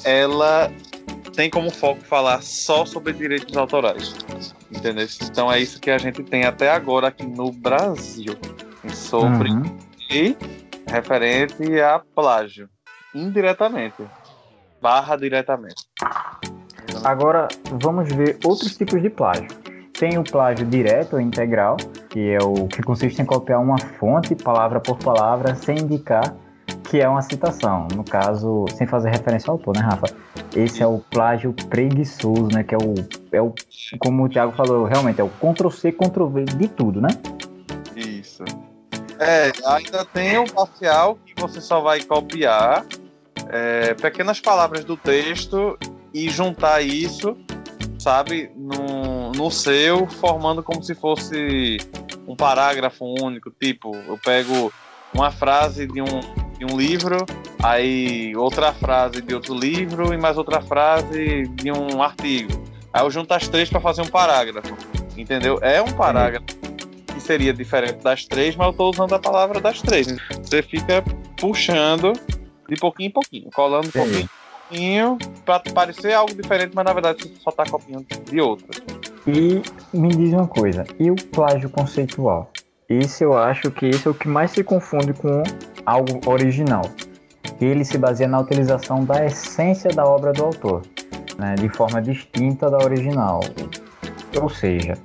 ela 0.04 0.70
tem 1.36 1.50
como 1.50 1.70
foco 1.70 2.00
falar 2.00 2.42
só 2.42 2.86
sobre 2.86 3.12
direitos 3.12 3.54
autorais. 3.56 4.16
Entendeu? 4.74 5.06
Então 5.22 5.52
é 5.52 5.60
isso 5.60 5.78
que 5.78 5.90
a 5.90 5.98
gente 5.98 6.22
tem 6.24 6.44
até 6.44 6.70
agora 6.70 7.08
aqui 7.08 7.26
no 7.26 7.52
Brasil. 7.52 8.34
Sobre 8.92 9.50
uhum. 9.50 9.76
e 10.10 10.36
referente 10.88 11.80
a 11.80 11.98
plágio 11.98 12.68
indiretamente. 13.14 14.02
Barra 14.80 15.16
diretamente. 15.16 15.84
Agora 17.04 17.48
vamos 17.82 18.08
ver 18.12 18.38
outros 18.44 18.76
tipos 18.76 19.02
de 19.02 19.10
plágio. 19.10 19.48
Tem 19.98 20.18
o 20.18 20.24
plágio 20.24 20.66
direto 20.66 21.14
ou 21.14 21.20
integral, 21.20 21.76
que 22.10 22.30
é 22.30 22.38
o 22.42 22.66
que 22.68 22.82
consiste 22.82 23.20
em 23.20 23.24
copiar 23.24 23.60
uma 23.60 23.78
fonte 23.78 24.34
palavra 24.34 24.78
por 24.78 24.98
palavra 24.98 25.54
sem 25.54 25.78
indicar 25.78 26.34
que 26.88 27.00
é 27.00 27.08
uma 27.08 27.22
citação. 27.22 27.88
No 27.94 28.04
caso, 28.04 28.66
sem 28.76 28.86
fazer 28.86 29.10
referência 29.10 29.50
ao 29.50 29.56
autor, 29.56 29.76
né, 29.76 29.82
Rafa? 29.82 30.06
Esse 30.54 30.82
é 30.82 30.86
o 30.86 30.98
plágio 30.98 31.52
preguiçoso, 31.68 32.48
né? 32.52 32.62
Que 32.62 32.74
é 32.74 32.78
o, 32.78 32.94
é 33.32 33.42
o 33.42 33.54
como 33.98 34.24
o 34.24 34.28
Thiago 34.28 34.52
falou, 34.52 34.84
realmente 34.84 35.20
é 35.20 35.24
o 35.24 35.28
Ctrl 35.28 35.70
C, 35.70 35.92
Ctrl 35.92 36.26
V 36.26 36.44
de 36.44 36.68
tudo, 36.68 37.00
né? 37.00 37.08
Isso. 37.94 38.44
É, 39.18 39.50
ainda 39.66 40.04
tem 40.04 40.38
o 40.38 40.50
parcial 40.50 41.18
que 41.24 41.40
você 41.40 41.60
só 41.60 41.80
vai 41.80 42.02
copiar 42.02 42.84
é, 43.48 43.94
pequenas 43.94 44.40
palavras 44.40 44.84
do 44.84 44.96
texto 44.96 45.78
e 46.12 46.28
juntar 46.28 46.82
isso, 46.82 47.36
sabe, 47.98 48.50
no, 48.54 49.32
no 49.32 49.50
seu, 49.50 50.06
formando 50.06 50.62
como 50.62 50.82
se 50.82 50.94
fosse 50.94 51.78
um 52.26 52.36
parágrafo 52.36 53.04
único. 53.04 53.50
Tipo, 53.50 53.94
eu 53.96 54.18
pego 54.22 54.72
uma 55.14 55.30
frase 55.30 55.86
de 55.86 56.02
um, 56.02 56.20
de 56.58 56.64
um 56.64 56.76
livro, 56.76 57.24
aí 57.62 58.34
outra 58.36 58.72
frase 58.72 59.20
de 59.20 59.34
outro 59.34 59.54
livro 59.54 60.12
e 60.12 60.16
mais 60.16 60.36
outra 60.38 60.60
frase 60.60 61.46
de 61.48 61.70
um 61.70 62.02
artigo. 62.02 62.62
Aí 62.92 63.04
eu 63.04 63.10
junto 63.10 63.32
as 63.34 63.46
três 63.46 63.68
para 63.68 63.80
fazer 63.80 64.02
um 64.02 64.08
parágrafo. 64.08 64.74
Entendeu? 65.16 65.58
É 65.62 65.80
um 65.80 65.92
parágrafo 65.92 66.46
que 67.12 67.20
seria 67.20 67.52
diferente 67.52 68.02
das 68.02 68.24
três, 68.24 68.56
mas 68.56 68.66
eu 68.66 68.70
estou 68.70 68.90
usando 68.90 69.14
a 69.14 69.18
palavra 69.18 69.60
das 69.60 69.80
três. 69.80 70.06
Você 70.42 70.62
fica 70.62 71.02
puxando 71.38 72.12
de 72.68 72.76
pouquinho 72.76 73.08
em 73.08 73.12
pouquinho, 73.12 73.50
colando 73.54 73.86
Sim. 73.86 73.92
pouquinho 73.92 74.20
em 74.20 74.28
pouquinho, 74.68 75.18
pra 75.44 75.60
parecer 75.60 76.12
algo 76.12 76.34
diferente, 76.34 76.72
mas 76.74 76.84
na 76.84 76.92
verdade 76.92 77.22
você 77.22 77.32
só 77.40 77.50
tá 77.50 77.64
copiando 77.64 78.06
de 78.24 78.40
outra. 78.40 78.66
E 79.26 79.62
me 79.96 80.08
diz 80.08 80.32
uma 80.32 80.46
coisa, 80.46 80.84
e 80.98 81.10
o 81.10 81.16
plágio 81.16 81.68
conceitual? 81.70 82.50
Esse 82.88 83.24
eu 83.24 83.36
acho 83.36 83.70
que 83.70 83.86
esse 83.86 84.06
é 84.06 84.10
o 84.10 84.14
que 84.14 84.28
mais 84.28 84.52
se 84.52 84.62
confunde 84.62 85.12
com 85.12 85.42
algo 85.86 86.20
original. 86.26 86.82
Ele 87.60 87.84
se 87.84 87.96
baseia 87.96 88.28
na 88.28 88.40
utilização 88.40 89.04
da 89.04 89.24
essência 89.24 89.90
da 89.90 90.04
obra 90.04 90.32
do 90.32 90.44
autor, 90.44 90.82
né, 91.38 91.54
de 91.54 91.68
forma 91.68 92.02
distinta 92.02 92.68
da 92.68 92.78
original. 92.78 93.40
Ou 94.40 94.50
seja, 94.50 94.98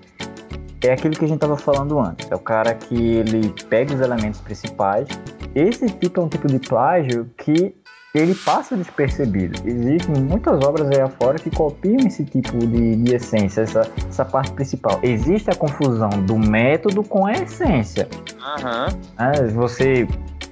é 0.83 0.93
aquilo 0.93 1.15
que 1.15 1.23
a 1.23 1.27
gente 1.27 1.37
estava 1.37 1.55
falando 1.55 1.99
antes. 1.99 2.29
É 2.29 2.35
o 2.35 2.39
cara 2.39 2.73
que 2.73 2.95
ele 2.95 3.53
pega 3.69 3.93
os 3.93 4.01
elementos 4.01 4.41
principais. 4.41 5.07
Esse 5.53 5.85
tipo 5.87 6.19
é 6.19 6.23
um 6.23 6.27
tipo 6.27 6.47
de 6.47 6.59
plágio 6.59 7.29
que 7.37 7.75
ele 8.13 8.35
passa 8.35 8.75
despercebido. 8.75 9.61
Existem 9.65 10.21
muitas 10.21 10.61
obras 10.65 10.89
aí 10.89 10.99
afora 10.99 11.37
que 11.39 11.49
copiam 11.49 11.99
esse 12.05 12.25
tipo 12.25 12.57
de, 12.57 12.95
de 12.97 13.15
essência, 13.15 13.61
essa, 13.61 13.89
essa 14.09 14.25
parte 14.25 14.51
principal. 14.51 14.99
Existe 15.01 15.49
a 15.49 15.55
confusão 15.55 16.09
do 16.25 16.37
método 16.37 17.03
com 17.03 17.25
a 17.25 17.31
essência. 17.33 18.09
Uhum. 18.35 19.49
você, 19.53 20.07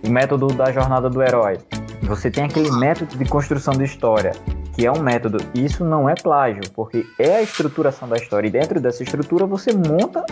método 0.08 0.48
da 0.48 0.72
jornada 0.72 1.10
do 1.10 1.22
herói. 1.22 1.58
Você 2.04 2.32
tem 2.32 2.46
aquele 2.46 2.72
método 2.72 3.18
de 3.18 3.26
construção 3.26 3.74
de 3.74 3.84
história, 3.84 4.32
que 4.74 4.86
é 4.86 4.92
um 4.92 5.00
método. 5.00 5.38
Isso 5.54 5.84
não 5.84 6.10
é 6.10 6.16
plágio, 6.16 6.62
porque 6.74 7.06
é 7.20 7.38
a 7.38 7.42
estruturação 7.42 8.08
da 8.08 8.16
história. 8.16 8.48
E 8.48 8.52
dentro 8.52 8.80
dessa 8.80 9.04
estrutura 9.04 9.46
você 9.46 9.72
monta 9.74 10.26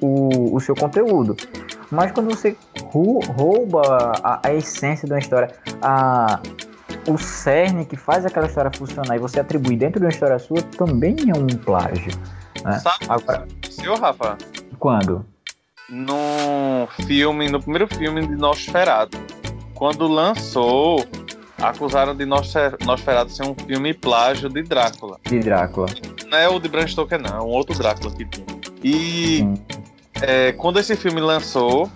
o, 0.00 0.54
o 0.54 0.60
seu 0.60 0.74
conteúdo. 0.74 1.36
Mas 1.90 2.12
quando 2.12 2.34
você 2.34 2.56
rouba 2.92 4.12
a, 4.22 4.40
a 4.46 4.54
essência 4.54 5.06
de 5.06 5.14
uma 5.14 5.18
história, 5.18 5.50
a, 5.80 6.40
o 7.08 7.18
cerne 7.18 7.84
que 7.84 7.96
faz 7.96 8.24
aquela 8.26 8.46
história 8.46 8.70
funcionar 8.76 9.16
e 9.16 9.18
você 9.18 9.40
atribui 9.40 9.76
dentro 9.76 10.00
de 10.00 10.06
uma 10.06 10.12
história 10.12 10.38
sua 10.38 10.62
também 10.62 11.16
é 11.28 11.38
um 11.38 11.46
plágio. 11.46 12.12
Né? 12.64 12.78
Sabe 12.78 13.06
Agora, 13.08 13.46
seu 13.70 13.96
Rafa? 13.96 14.36
Quando? 14.78 15.24
No 15.88 16.88
filme, 17.06 17.48
no 17.48 17.60
primeiro 17.60 17.86
filme 17.86 18.26
de 18.26 18.34
Nosferatu. 18.34 19.18
Quando 19.74 20.06
lançou, 20.06 21.04
acusaram 21.58 22.14
de 22.14 22.24
Nosferatu 22.24 23.30
ser 23.30 23.44
um 23.44 23.54
filme 23.54 23.92
plágio 23.92 24.48
de 24.48 24.62
Drácula. 24.62 25.18
De 25.24 25.38
Drácula. 25.40 25.88
Não 26.30 26.38
é 26.38 26.48
o 26.48 26.58
de 26.58 26.68
Bram 26.68 26.86
Stoker, 26.86 27.20
não, 27.20 27.36
é 27.36 27.42
um 27.42 27.48
outro 27.48 27.76
Drácula 27.76 28.14
que 28.14 28.24
tinha. 28.24 28.46
E 28.82 29.42
hum. 29.42 29.54
é, 30.22 30.52
quando 30.52 30.78
esse 30.78 30.96
filme 30.96 31.20
lançou, 31.20 31.90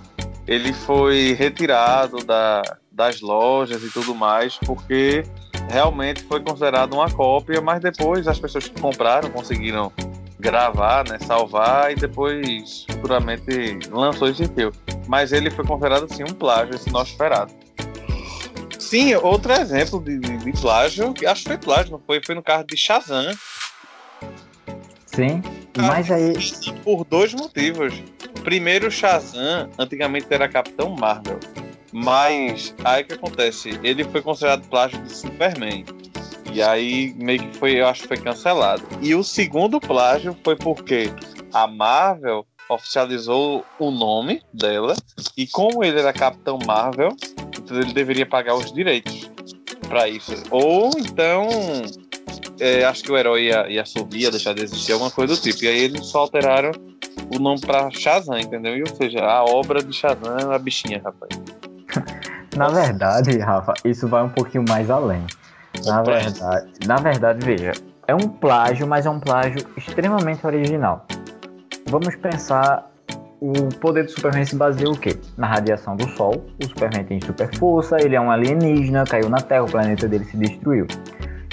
ele 0.46 0.72
foi 0.72 1.34
retirado 1.34 2.24
da, 2.24 2.62
das 2.90 3.20
lojas 3.20 3.82
e 3.82 3.90
tudo 3.90 4.14
mais, 4.14 4.58
porque 4.58 5.22
realmente 5.70 6.22
foi 6.24 6.40
considerado 6.40 6.94
uma 6.94 7.10
cópia, 7.10 7.60
mas 7.60 7.80
depois 7.80 8.26
as 8.26 8.38
pessoas 8.38 8.66
que 8.66 8.80
compraram 8.80 9.30
conseguiram 9.30 9.92
gravar, 10.38 11.08
né, 11.08 11.18
salvar 11.18 11.92
e 11.92 11.94
depois 11.94 12.86
futuramente 12.90 13.78
lançou 13.90 14.28
esse 14.28 14.46
filme. 14.46 14.76
Mas 15.06 15.32
ele 15.32 15.50
foi 15.50 15.64
considerado 15.64 16.04
assim 16.04 16.22
um 16.22 16.34
plágio, 16.34 16.74
esse 16.74 16.90
Nosferatu. 16.90 17.54
Sim, 18.78 19.14
outro 19.16 19.52
exemplo 19.52 20.00
de, 20.02 20.18
de, 20.18 20.38
de 20.38 20.52
plágio, 20.52 21.12
acho 21.26 21.42
que 21.42 21.48
foi 21.48 21.58
plágio, 21.58 21.92
não 21.92 22.00
foi? 22.06 22.20
Foi 22.24 22.34
no 22.34 22.42
carro 22.42 22.64
de 22.64 22.76
Shazam. 22.76 23.36
Sim, 25.06 25.42
mas 25.76 26.10
aí. 26.10 26.32
Por 26.84 27.04
dois 27.04 27.34
motivos. 27.34 27.92
Primeiro, 28.44 28.90
Shazam 28.90 29.68
antigamente 29.78 30.26
era 30.30 30.48
Capitão 30.48 30.90
Marvel. 30.90 31.38
Mas 31.92 32.74
aí 32.84 33.04
que 33.04 33.14
acontece? 33.14 33.78
Ele 33.82 34.04
foi 34.04 34.22
considerado 34.22 34.66
plágio 34.68 35.02
de 35.02 35.14
Superman. 35.14 35.84
E 36.58 36.62
aí 36.62 37.14
meio 37.16 37.38
que 37.38 37.56
foi, 37.56 37.80
eu 37.80 37.86
acho 37.86 38.02
que 38.02 38.08
foi 38.08 38.16
cancelado. 38.16 38.82
E 39.00 39.14
o 39.14 39.22
segundo 39.22 39.78
plágio 39.78 40.36
foi 40.42 40.56
porque 40.56 41.08
a 41.54 41.68
Marvel 41.68 42.44
oficializou 42.68 43.64
o 43.78 43.92
nome 43.92 44.42
dela 44.52 44.96
e 45.36 45.46
como 45.46 45.84
ele 45.84 46.00
era 46.00 46.12
Capitão 46.12 46.58
Marvel, 46.66 47.16
então 47.56 47.80
ele 47.80 47.92
deveria 47.92 48.26
pagar 48.26 48.56
os 48.56 48.72
direitos 48.72 49.30
para 49.88 50.08
isso. 50.08 50.34
Ou 50.50 50.90
então 50.98 51.48
é, 52.58 52.84
acho 52.84 53.04
que 53.04 53.12
o 53.12 53.16
herói 53.16 53.44
ia, 53.44 53.70
ia 53.70 53.86
subir, 53.86 54.22
ia 54.22 54.30
deixar 54.32 54.52
de 54.52 54.64
existir, 54.64 54.90
alguma 54.90 55.12
coisa 55.12 55.36
do 55.36 55.40
tipo. 55.40 55.64
E 55.64 55.68
aí 55.68 55.78
eles 55.78 56.06
só 56.06 56.22
alteraram 56.22 56.72
o 57.32 57.38
nome 57.38 57.60
para 57.60 57.88
Shazam, 57.92 58.36
entendeu? 58.36 58.76
E, 58.76 58.80
ou 58.80 58.96
seja, 58.96 59.20
a 59.20 59.44
obra 59.44 59.80
de 59.80 59.92
Shazam, 59.92 60.50
a 60.50 60.58
bichinha, 60.58 61.00
rapaz. 61.04 61.40
na 62.56 62.66
verdade, 62.66 63.38
Rafa, 63.38 63.74
isso 63.84 64.08
vai 64.08 64.24
um 64.24 64.28
pouquinho 64.28 64.64
mais 64.68 64.90
além. 64.90 65.24
Na 65.86 66.02
verdade, 66.02 66.70
na 66.86 66.96
verdade, 66.96 67.44
veja, 67.44 67.72
é 68.06 68.14
um 68.14 68.28
plágio, 68.28 68.86
mas 68.86 69.06
é 69.06 69.10
um 69.10 69.20
plágio 69.20 69.64
extremamente 69.76 70.46
original. 70.46 71.06
Vamos 71.86 72.16
pensar 72.16 72.90
o 73.40 73.52
poder 73.80 74.04
do 74.04 74.10
Superman 74.10 74.44
se 74.44 74.56
baseia 74.56 74.90
o 74.90 74.98
quê? 74.98 75.18
Na 75.36 75.46
radiação 75.46 75.96
do 75.96 76.08
Sol. 76.10 76.44
O 76.62 76.66
Superman 76.66 77.04
tem 77.04 77.20
super 77.20 77.54
força, 77.56 78.00
ele 78.00 78.16
é 78.16 78.20
um 78.20 78.30
alienígena, 78.30 79.04
caiu 79.04 79.28
na 79.28 79.40
Terra, 79.40 79.62
o 79.62 79.70
planeta 79.70 80.08
dele 80.08 80.24
se 80.24 80.36
destruiu. 80.36 80.86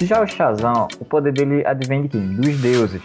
Já 0.02 0.22
o 0.22 0.28
Shazam, 0.28 0.88
o 1.00 1.06
poder 1.06 1.32
dele 1.32 1.66
advém 1.66 2.04
de 2.04 2.10
quem? 2.10 2.36
Dos 2.36 2.60
deuses. 2.60 3.02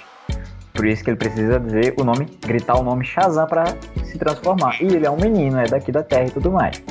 Por 0.72 0.86
isso 0.86 1.04
que 1.04 1.10
ele 1.10 1.16
precisa 1.16 1.60
dizer 1.60 1.94
o 1.98 2.04
nome, 2.04 2.26
gritar 2.40 2.78
o 2.78 2.82
nome 2.82 3.04
Shazam 3.04 3.46
para 3.46 3.64
se 4.02 4.18
transformar. 4.18 4.80
E 4.82 4.86
ele 4.86 5.06
é 5.06 5.10
um 5.10 5.16
menino, 5.16 5.58
é 5.58 5.64
daqui 5.64 5.92
da 5.92 6.02
Terra 6.02 6.26
e 6.26 6.30
tudo 6.30 6.50
mais. 6.50 6.82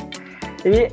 E 0.64 0.92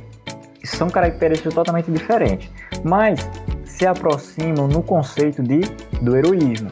são 0.65 0.89
características 0.89 1.53
totalmente 1.53 1.91
diferentes, 1.91 2.49
mas 2.83 3.19
se 3.65 3.85
aproximam 3.85 4.67
no 4.67 4.81
conceito 4.81 5.43
de, 5.43 5.61
do 6.01 6.15
heroísmo. 6.15 6.71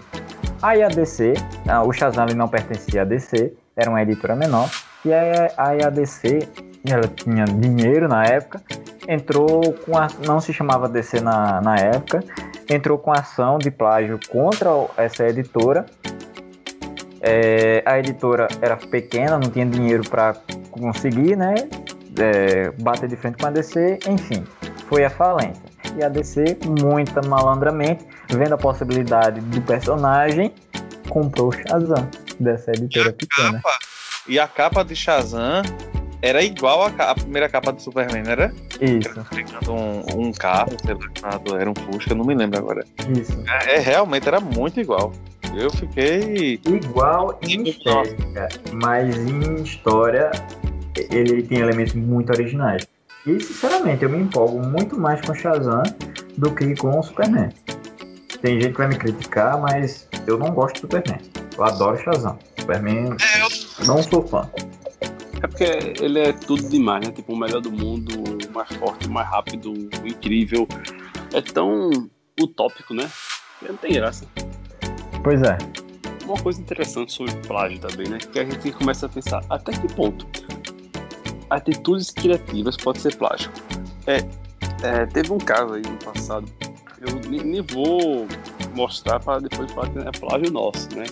Aí 0.62 0.82
a 0.82 0.88
DC, 0.88 1.34
ah, 1.68 1.84
o 1.84 1.92
Shazam 1.92 2.26
não 2.36 2.48
pertencia 2.48 3.02
à 3.04 3.06
DC, 3.06 3.54
era 3.76 3.90
uma 3.90 4.02
editora 4.02 4.36
menor, 4.36 4.70
e 5.04 5.14
aí 5.14 5.84
a 5.84 5.90
DC, 5.90 6.48
ela 6.88 7.08
tinha 7.08 7.46
dinheiro 7.46 8.08
na 8.08 8.24
época, 8.24 8.62
entrou 9.08 9.74
com 9.86 9.98
a, 9.98 10.08
não 10.26 10.40
se 10.40 10.52
chamava 10.54 10.90
DC 10.90 11.20
na, 11.20 11.62
na 11.62 11.76
época, 11.76 12.24
entrou 12.70 12.98
com 12.98 13.12
ação 13.12 13.60
de 13.60 13.70
plágio 13.70 14.20
contra 14.30 14.70
essa 14.98 15.28
editora. 15.28 15.86
É, 17.22 17.84
a 17.86 18.00
editora 18.00 18.48
era 18.62 18.78
pequena, 18.78 19.38
não 19.38 19.50
tinha 19.50 19.66
dinheiro 19.66 20.08
para 20.10 20.36
conseguir, 20.72 21.36
né? 21.36 21.56
é, 22.20 22.72
bater 22.82 23.10
de 23.10 23.16
frente 23.16 23.38
com 23.38 23.48
a 23.48 23.52
DC, 23.52 24.00
enfim, 24.08 24.44
foi 24.88 25.04
a 25.04 25.10
falência. 25.10 25.75
E 25.98 26.04
a 26.04 26.10
DC, 26.10 26.58
muita 26.82 27.22
malandramente, 27.22 28.06
vendo 28.30 28.54
a 28.54 28.58
possibilidade 28.58 29.40
do 29.42 29.62
personagem, 29.62 30.54
comprou 31.10 31.50
o 31.50 31.52
Shazam 31.52 32.10
dessa 32.40 32.72
editora 32.72 33.10
e 33.10 33.14
pequena. 33.14 33.54
Capa, 33.54 33.80
e 34.28 34.40
a 34.40 34.48
capa 34.48 34.84
de 34.84 34.96
Shazam 34.96 35.62
era 36.22 36.44
igual 36.44 36.84
a, 36.84 36.88
a 36.88 37.16
primeira 37.16 37.48
capa 37.48 37.72
do 37.72 37.82
Superman, 37.82 38.24
não 38.24 38.32
era? 38.32 38.54
Isso. 38.82 39.14
Era 39.62 39.72
um, 39.72 40.28
um 40.28 40.32
carro, 40.32 40.72
sei 40.84 40.96
lá, 40.96 41.60
era 41.60 41.70
um 41.70 41.76
Fusca, 41.76 42.16
não 42.16 42.26
me 42.26 42.34
lembro 42.34 42.58
agora. 42.58 42.84
Isso. 43.16 43.44
É, 43.48 43.76
é 43.76 43.80
realmente 43.80 44.28
era 44.28 44.40
muito 44.40 44.80
igual. 44.80 45.14
Eu 45.56 45.70
fiquei. 45.70 46.60
Igual 46.66 47.40
em 47.42 47.64
estética, 47.70 48.50
mas 48.74 49.16
em 49.16 49.62
história 49.62 50.32
ele 51.12 51.44
tem 51.44 51.60
elementos 51.60 51.94
muito 51.94 52.32
originais. 52.32 52.88
E, 53.26 53.40
sinceramente, 53.40 54.04
eu 54.04 54.10
me 54.10 54.20
empolgo 54.20 54.60
muito 54.60 55.00
mais 55.00 55.20
com 55.22 55.34
Shazam 55.34 55.82
do 56.38 56.54
que 56.54 56.76
com 56.76 57.00
o 57.00 57.02
Superman. 57.02 57.50
Tem 58.40 58.62
gente 58.62 58.74
que 58.74 58.78
vai 58.78 58.88
me 58.88 58.98
criticar, 58.98 59.60
mas 59.60 60.08
eu 60.28 60.38
não 60.38 60.52
gosto 60.52 60.76
do 60.76 60.82
Superman. 60.82 61.20
Eu 61.58 61.64
adoro 61.64 61.98
Shazam. 61.98 62.38
Superman, 62.60 63.18
não 63.88 64.04
sou 64.04 64.28
fã. 64.28 64.48
É 65.42 65.48
porque 65.48 65.64
ele 66.00 66.20
é 66.20 66.34
tudo 66.34 66.70
demais, 66.70 67.06
né? 67.06 67.12
Tipo, 67.12 67.34
o 67.34 67.38
melhor 67.38 67.62
do 67.62 67.72
mundo, 67.72 68.14
o 68.16 68.54
mais 68.54 68.70
forte, 68.76 69.08
o 69.08 69.12
mais 69.12 69.28
rápido, 69.28 69.74
o 69.74 70.08
incrível. 70.08 70.68
É 71.34 71.42
tão 71.42 71.90
utópico, 72.40 72.94
né? 72.94 73.10
Não 73.68 73.76
tem 73.76 73.94
graça. 73.94 74.26
Pois 75.24 75.42
é. 75.42 75.58
Uma 76.26 76.38
coisa 76.38 76.62
interessante 76.62 77.14
sobre 77.14 77.36
plágio 77.48 77.80
também, 77.80 78.08
né? 78.08 78.20
Que 78.20 78.40
a 78.40 78.46
gente 78.46 78.72
começa 78.72 79.08
a 79.08 79.10
pensar 79.10 79.44
até 79.50 79.72
que 79.72 79.92
ponto 79.94 80.28
atitudes 81.50 82.12
criativas 82.12 82.78
pode 82.78 83.00
ser 83.00 83.16
plágio. 83.16 83.52
É, 84.08 84.18
é, 84.84 85.06
teve 85.08 85.32
um 85.32 85.38
caso 85.38 85.74
aí 85.74 85.82
no 85.82 85.98
passado, 85.98 86.46
eu 87.00 87.30
nem, 87.30 87.42
nem 87.42 87.62
vou 87.62 88.28
mostrar 88.76 89.20
para 89.20 89.40
depois 89.40 89.72
falar 89.72 89.90
que 89.90 90.00
é 90.00 90.12
plágio 90.12 90.52
nosso, 90.52 90.96
né? 90.96 91.06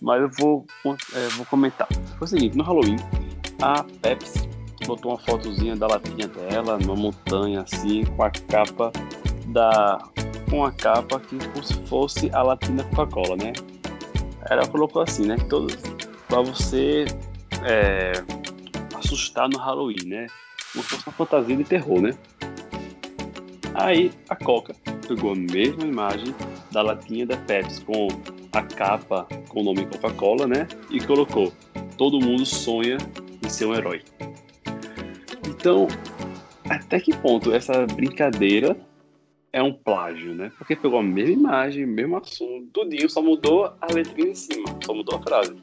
Mas 0.00 0.20
eu 0.20 0.30
vou, 0.38 0.66
é, 0.84 1.28
vou 1.36 1.46
comentar. 1.46 1.88
Foi 2.18 2.24
o 2.24 2.26
seguinte, 2.26 2.56
no 2.56 2.64
Halloween, 2.64 2.96
a 3.62 3.82
Pepsi 4.02 4.48
botou 4.86 5.12
uma 5.12 5.18
fotozinha 5.18 5.74
da 5.74 5.86
latinha 5.86 6.28
dela 6.28 6.78
numa 6.78 6.94
montanha 6.94 7.62
assim, 7.62 8.04
com 8.04 8.22
a 8.22 8.30
capa 8.30 8.92
da. 9.46 9.98
com 10.50 10.64
a 10.64 10.72
capa 10.72 11.20
que 11.20 11.38
se 11.66 11.74
fosse 11.86 12.30
a 12.32 12.42
latinha 12.42 12.84
Coca-Cola, 12.84 13.36
né? 13.36 13.52
Ela 14.48 14.66
colocou 14.68 15.02
assim, 15.02 15.26
né? 15.26 15.36
Todos, 15.48 15.76
para 16.28 16.42
você 16.42 17.06
é, 17.64 18.12
assustar 19.06 19.48
no 19.48 19.58
Halloween, 19.58 20.04
né? 20.04 20.26
Como 20.72 20.84
se 20.84 20.90
fosse 20.90 21.08
uma 21.08 21.12
fantasia 21.12 21.56
de 21.56 21.64
terror, 21.64 22.00
né? 22.02 22.10
Aí 23.74 24.10
a 24.28 24.34
Coca 24.34 24.74
pegou 25.06 25.32
a 25.32 25.36
mesma 25.36 25.84
imagem 25.84 26.34
da 26.72 26.82
latinha 26.82 27.26
da 27.26 27.36
Pepsi 27.36 27.84
com 27.84 28.08
a 28.52 28.62
capa 28.62 29.26
com 29.48 29.60
o 29.60 29.64
nome 29.64 29.86
Coca-Cola, 29.86 30.46
né? 30.46 30.66
E 30.90 31.00
colocou: 31.00 31.52
Todo 31.96 32.20
mundo 32.20 32.44
sonha 32.44 32.98
em 33.44 33.48
ser 33.48 33.66
um 33.66 33.74
herói. 33.74 34.02
Então, 35.46 35.86
até 36.68 36.98
que 36.98 37.14
ponto 37.16 37.52
essa 37.52 37.86
brincadeira 37.86 38.76
é 39.52 39.62
um 39.62 39.72
plágio, 39.72 40.34
né? 40.34 40.50
Porque 40.58 40.74
pegou 40.74 40.98
a 40.98 41.02
mesma 41.02 41.32
imagem, 41.32 41.86
mesmo 41.86 42.16
assunto, 42.16 42.68
tudinho, 42.72 43.08
só 43.08 43.22
mudou 43.22 43.72
a 43.80 43.92
letrinha 43.92 44.30
em 44.30 44.34
cima, 44.34 44.66
só 44.84 44.92
mudou 44.92 45.18
a 45.18 45.22
frase. 45.22 45.56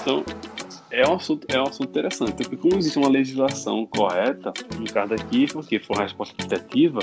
Então, 0.00 0.24
é 0.96 1.06
um 1.06 1.14
assunto, 1.14 1.46
é 1.50 1.60
um 1.60 1.64
assunto 1.64 1.90
interessante, 1.90 2.32
porque 2.32 2.56
como 2.56 2.78
existe 2.78 2.98
uma 2.98 3.08
legislação 3.08 3.84
correta, 3.86 4.52
no 4.78 4.90
caso 4.90 5.12
aqui, 5.12 5.46
porque 5.52 5.78
foi 5.78 5.94
uma 5.94 6.02
resposta 6.04 6.34
equitativa, 6.34 7.00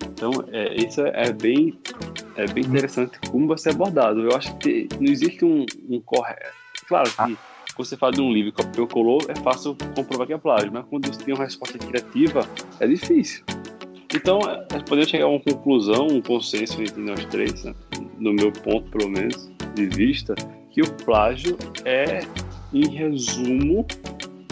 então 0.00 0.30
é, 0.50 0.74
isso 0.74 1.02
é, 1.02 1.12
é, 1.14 1.32
bem, 1.32 1.78
é 2.34 2.46
bem 2.46 2.64
interessante 2.64 3.20
como 3.30 3.46
vai 3.46 3.58
ser 3.58 3.70
abordado. 3.70 4.20
Eu 4.20 4.34
acho 4.34 4.56
que 4.56 4.88
não 4.98 5.12
existe 5.12 5.44
um, 5.44 5.66
um 5.90 6.00
correto. 6.00 6.56
Claro 6.88 7.10
que 7.10 7.36
quando 7.74 7.88
você 7.88 7.96
fala 7.98 8.12
de 8.12 8.22
um 8.22 8.32
livro 8.32 8.52
que 8.52 8.64
copiou 8.64 8.86
colou, 8.86 9.18
é 9.28 9.34
fácil 9.40 9.76
comprovar 9.94 10.26
que 10.26 10.32
é 10.32 10.38
plágio, 10.38 10.72
mas 10.72 10.86
quando 10.86 11.06
você 11.06 11.22
tem 11.22 11.34
uma 11.34 11.44
resposta 11.44 11.76
criativa, 11.76 12.48
é 12.80 12.86
difícil. 12.86 13.44
Então, 14.14 14.38
é, 14.48 14.78
podemos 14.78 15.10
chegar 15.10 15.26
a 15.26 15.28
uma 15.28 15.40
conclusão, 15.40 16.06
um 16.06 16.22
consenso 16.22 16.80
entre 16.80 17.02
nós 17.02 17.22
três, 17.26 17.64
né? 17.64 17.74
no 18.18 18.32
meu 18.32 18.50
ponto, 18.50 18.90
pelo 18.90 19.10
menos, 19.10 19.50
de 19.74 19.86
vista, 19.88 20.34
que 20.70 20.80
o 20.80 20.90
plágio 21.04 21.58
é 21.84 22.20
em 22.82 22.88
resumo, 22.88 23.86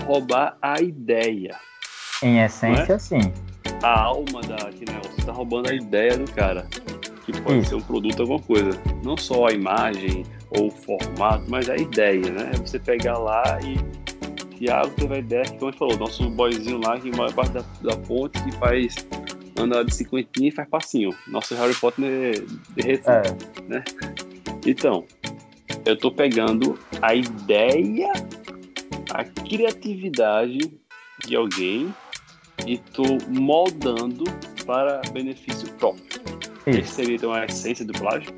roubar 0.05 0.57
a 0.63 0.81
ideia. 0.81 1.55
Em 2.23 2.41
essência, 2.41 2.95
é? 2.95 2.99
sim. 2.99 3.33
A 3.83 4.01
alma 4.01 4.41
da 4.43 4.57
que 4.71 4.91
né, 4.91 5.01
você 5.03 5.21
está 5.21 5.33
roubando 5.33 5.71
a 5.71 5.75
ideia 5.75 6.17
do 6.17 6.31
cara, 6.33 6.67
que 7.25 7.39
pode 7.43 7.59
Isso. 7.59 7.71
ser 7.71 7.75
um 7.77 7.81
produto 7.81 8.21
alguma 8.21 8.41
coisa, 8.41 8.71
não 9.03 9.17
só 9.17 9.49
a 9.49 9.53
imagem 9.53 10.25
ou 10.51 10.69
o 10.69 10.71
formato, 10.71 11.45
mas 11.49 11.69
a 11.69 11.77
ideia, 11.77 12.31
né? 12.31 12.51
É 12.55 12.57
você 12.59 12.79
pegar 12.79 13.19
lá 13.19 13.59
e 13.63 13.77
Thiago 14.57 14.91
teve 14.91 15.15
a 15.15 15.19
ideia 15.19 15.43
que, 15.45 15.59
como 15.59 15.71
ele 15.71 15.77
falou, 15.77 15.99
nosso 15.99 16.31
boyzinho 16.31 16.81
lá 16.83 16.99
que 16.99 17.15
mora 17.15 17.33
parte 17.33 17.53
da, 17.53 17.65
da 17.83 17.97
ponte 17.97 18.43
que 18.43 18.53
faz 18.53 18.95
anda 19.59 19.85
de 19.85 19.95
cinquentinha 19.95 20.49
e 20.49 20.53
faz 20.53 20.69
passinho. 20.69 21.11
Nosso 21.29 21.55
Harry 21.55 21.75
Potter 21.75 22.45
derreteu, 22.75 23.13
é. 23.13 23.23
né? 23.69 23.85
Então, 24.67 25.05
eu 25.85 25.97
tô 25.97 26.11
pegando 26.11 26.79
a 27.03 27.15
ideia, 27.15 28.13
a 29.11 29.25
criatividade 29.25 30.73
de 31.27 31.37
alguém 31.37 31.95
e 32.67 32.79
tô 32.79 33.19
moldando 33.29 34.25
para 34.65 35.03
benefício 35.13 35.71
próprio. 35.75 36.05
Isso. 36.67 36.79
Esse 36.79 36.93
seria 36.95 37.17
então 37.17 37.33
a 37.33 37.45
essência 37.45 37.85
do 37.85 37.93
plágio? 37.93 38.33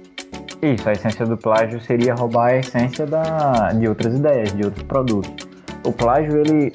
Isso, 0.62 0.88
a 0.88 0.92
essência 0.92 1.24
do 1.26 1.36
plágio 1.36 1.80
seria 1.80 2.14
roubar 2.14 2.46
a 2.46 2.56
essência 2.56 3.06
da, 3.06 3.72
de 3.72 3.86
outras 3.86 4.14
ideias, 4.14 4.52
de 4.56 4.64
outros 4.64 4.82
produtos. 4.84 5.46
O 5.84 5.92
plágio, 5.92 6.40
ele, 6.40 6.74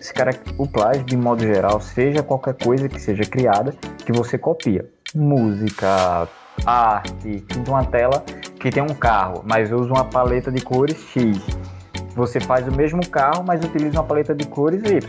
o 0.57 0.67
plágio, 0.67 1.03
de 1.03 1.17
modo 1.17 1.41
geral, 1.41 1.81
seja 1.81 2.23
qualquer 2.23 2.53
coisa 2.53 2.87
que 2.87 3.01
seja 3.01 3.23
criada, 3.23 3.75
que 4.05 4.13
você 4.13 4.37
copia. 4.37 4.89
Música, 5.13 6.29
arte, 6.65 7.43
pinta 7.45 7.71
uma 7.71 7.83
tela 7.83 8.23
que 8.61 8.69
tem 8.69 8.83
um 8.83 8.93
carro, 8.93 9.41
mas 9.43 9.71
usa 9.71 9.91
uma 9.91 10.05
paleta 10.05 10.51
de 10.51 10.61
cores 10.61 10.95
X. 11.11 11.39
Você 12.15 12.39
faz 12.39 12.67
o 12.67 12.71
mesmo 12.71 13.05
carro, 13.07 13.43
mas 13.43 13.63
utiliza 13.63 13.97
uma 13.97 14.03
paleta 14.03 14.35
de 14.35 14.45
cores 14.45 14.83
Y. 14.83 15.01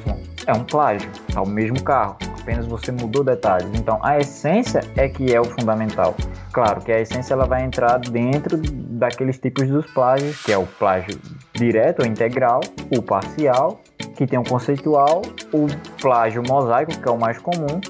É 0.46 0.52
um 0.54 0.64
plágio, 0.64 1.10
é 1.36 1.38
o 1.38 1.46
mesmo 1.46 1.82
carro, 1.82 2.16
apenas 2.40 2.66
você 2.66 2.90
mudou 2.90 3.22
detalhes. 3.22 3.68
Então, 3.74 3.98
a 4.02 4.18
essência 4.18 4.80
é 4.96 5.06
que 5.06 5.34
é 5.34 5.38
o 5.38 5.44
fundamental. 5.44 6.14
Claro 6.50 6.80
que 6.80 6.90
a 6.90 7.00
essência 7.00 7.34
ela 7.34 7.44
vai 7.44 7.62
entrar 7.62 7.98
dentro 7.98 8.56
daqueles 8.56 9.38
tipos 9.38 9.68
dos 9.68 9.84
plágios, 9.92 10.42
que 10.42 10.50
é 10.50 10.56
o 10.56 10.66
plágio 10.66 11.20
direto 11.52 12.00
ou 12.00 12.06
integral, 12.06 12.60
o 12.96 13.02
parcial, 13.02 13.80
que 14.16 14.26
tem 14.26 14.38
o 14.38 14.44
conceitual, 14.44 15.20
o 15.52 15.66
plágio 16.00 16.42
mosaico, 16.48 16.98
que 16.98 17.06
é 17.06 17.10
o 17.10 17.18
mais 17.18 17.36
comum, 17.36 17.80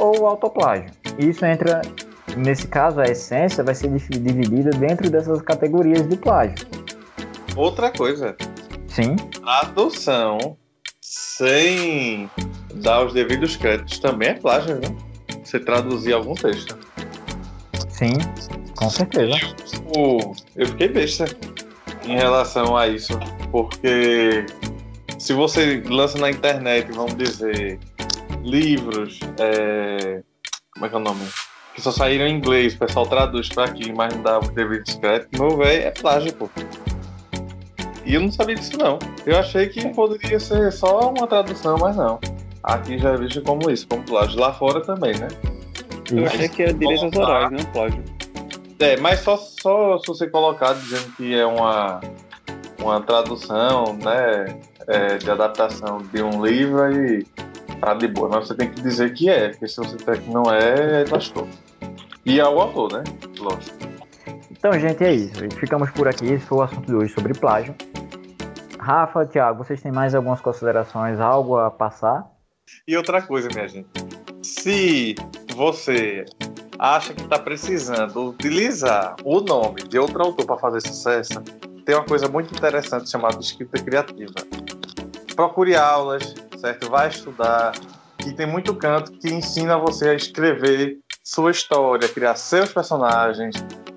ou 0.00 0.22
o 0.22 0.26
autoplágio. 0.26 0.86
Isso 1.16 1.44
entra 1.44 1.80
Nesse 2.36 2.66
caso, 2.66 3.00
a 3.00 3.04
essência 3.04 3.62
vai 3.62 3.74
ser 3.74 3.88
dividida 3.90 4.70
dentro 4.70 5.10
dessas 5.10 5.42
categorias 5.42 6.08
de 6.08 6.16
plágio. 6.16 6.66
Outra 7.56 7.90
coisa. 7.90 8.36
Sim. 8.86 9.16
Tradução 9.16 10.56
sem 11.00 12.30
dar 12.74 13.04
os 13.04 13.12
devidos 13.12 13.56
créditos 13.56 13.98
também 13.98 14.30
é 14.30 14.34
plágio, 14.34 14.76
né? 14.76 14.88
Você 15.44 15.60
traduzir 15.60 16.14
algum 16.14 16.34
texto. 16.34 16.78
Sim, 17.88 18.14
com 18.74 18.88
certeza. 18.88 19.36
Eu, 19.94 20.34
eu 20.56 20.66
fiquei 20.68 20.88
besta 20.88 21.26
em 22.04 22.16
relação 22.16 22.76
a 22.76 22.88
isso, 22.88 23.12
porque 23.50 24.46
se 25.18 25.32
você 25.32 25.82
lança 25.86 26.18
na 26.18 26.30
internet, 26.30 26.90
vamos 26.92 27.14
dizer, 27.16 27.78
livros, 28.42 29.20
é... 29.38 30.22
como 30.72 30.86
é 30.86 30.88
que 30.88 30.94
é 30.94 30.98
o 30.98 31.00
nome? 31.00 31.24
Que 31.74 31.80
só 31.80 31.90
saíram 31.90 32.26
em 32.26 32.36
inglês, 32.36 32.74
o 32.74 32.78
pessoal 32.78 33.06
traduz 33.06 33.48
pra 33.48 33.64
aqui, 33.64 33.92
mas 33.92 34.14
não 34.14 34.22
dá 34.22 34.38
o 34.38 34.42
devido 34.50 34.84
discreto. 34.84 35.28
Meu 35.38 35.56
velho 35.56 35.84
é 35.84 35.90
plágio, 35.90 36.32
pô. 36.34 36.48
E 38.04 38.14
eu 38.14 38.20
não 38.20 38.30
sabia 38.32 38.54
disso, 38.54 38.76
não. 38.78 38.98
Eu 39.24 39.38
achei 39.38 39.68
que 39.68 39.88
poderia 39.90 40.38
ser 40.38 40.72
só 40.72 41.10
uma 41.10 41.26
tradução, 41.26 41.78
mas 41.78 41.96
não. 41.96 42.18
Aqui 42.62 42.98
já 42.98 43.10
é 43.10 43.16
visto 43.16 43.42
como 43.42 43.70
isso, 43.70 43.86
como 43.88 44.02
plágio. 44.02 44.38
Lá 44.38 44.52
fora 44.52 44.80
também, 44.80 45.16
né? 45.18 45.28
Eu 46.10 46.26
achei 46.26 46.48
que 46.48 46.62
é 46.62 46.72
direitos 46.72 47.04
autorais, 47.04 47.50
não 47.50 47.64
plágio. 47.72 48.02
É, 48.78 48.96
mas 48.96 49.20
só, 49.20 49.36
só 49.36 49.98
se 49.98 50.06
você 50.08 50.26
colocar 50.28 50.74
dizendo 50.74 51.12
que 51.16 51.34
é 51.34 51.46
uma, 51.46 52.00
uma 52.80 53.00
tradução, 53.00 53.96
né, 54.02 54.58
é, 54.88 55.18
de 55.18 55.30
adaptação 55.30 55.98
de 56.12 56.22
um 56.22 56.44
livro 56.44 56.92
e 56.92 57.24
tá 57.80 57.94
de 57.94 58.08
boa. 58.08 58.28
Mas 58.28 58.48
você 58.48 58.54
tem 58.54 58.70
que 58.70 58.80
dizer 58.80 59.14
que 59.14 59.28
é, 59.28 59.50
porque 59.50 59.68
se 59.68 59.76
você 59.76 59.96
disser 59.96 60.20
que 60.20 60.30
não 60.30 60.52
é, 60.52 61.02
é 61.02 61.04
lascou. 61.10 61.46
E 62.24 62.38
é 62.38 62.48
o 62.48 62.60
autor, 62.60 62.92
né? 62.92 63.04
Lógico. 63.38 63.76
Então, 64.50 64.72
gente, 64.78 65.02
é 65.02 65.12
isso. 65.12 65.40
Ficamos 65.58 65.90
por 65.90 66.06
aqui. 66.06 66.26
Esse 66.26 66.46
foi 66.46 66.58
o 66.58 66.62
assunto 66.62 66.86
de 66.86 66.94
hoje 66.94 67.12
sobre 67.12 67.34
plágio. 67.34 67.74
Rafa, 68.78 69.26
Thiago, 69.26 69.64
vocês 69.64 69.80
têm 69.80 69.92
mais 69.92 70.14
algumas 70.14 70.40
considerações, 70.40 71.18
algo 71.20 71.56
a 71.56 71.70
passar? 71.70 72.30
E 72.86 72.96
outra 72.96 73.20
coisa, 73.22 73.48
minha 73.52 73.68
gente. 73.68 73.88
Se 74.42 75.14
você 75.54 76.24
acha 76.78 77.14
que 77.14 77.22
está 77.22 77.38
precisando 77.38 78.28
utilizar 78.28 79.16
o 79.24 79.40
nome 79.40 79.82
de 79.82 79.98
outro 79.98 80.22
autor 80.22 80.46
para 80.46 80.58
fazer 80.58 80.80
sucesso, 80.80 81.40
tem 81.84 81.94
uma 81.94 82.04
coisa 82.04 82.28
muito 82.28 82.54
interessante 82.54 83.10
chamada 83.10 83.38
escrita 83.38 83.82
criativa. 83.82 84.34
Procure 85.34 85.76
aulas, 85.76 86.34
certo? 86.56 86.88
Vai 86.88 87.08
estudar. 87.08 87.72
E 88.26 88.32
tem 88.32 88.46
muito 88.46 88.74
canto 88.74 89.12
que 89.12 89.32
ensina 89.32 89.76
você 89.76 90.10
a 90.10 90.14
escrever 90.14 90.98
sua 91.22 91.52
história, 91.52 92.08
criar 92.08 92.34
seus 92.34 92.72
personagens, 92.72 93.54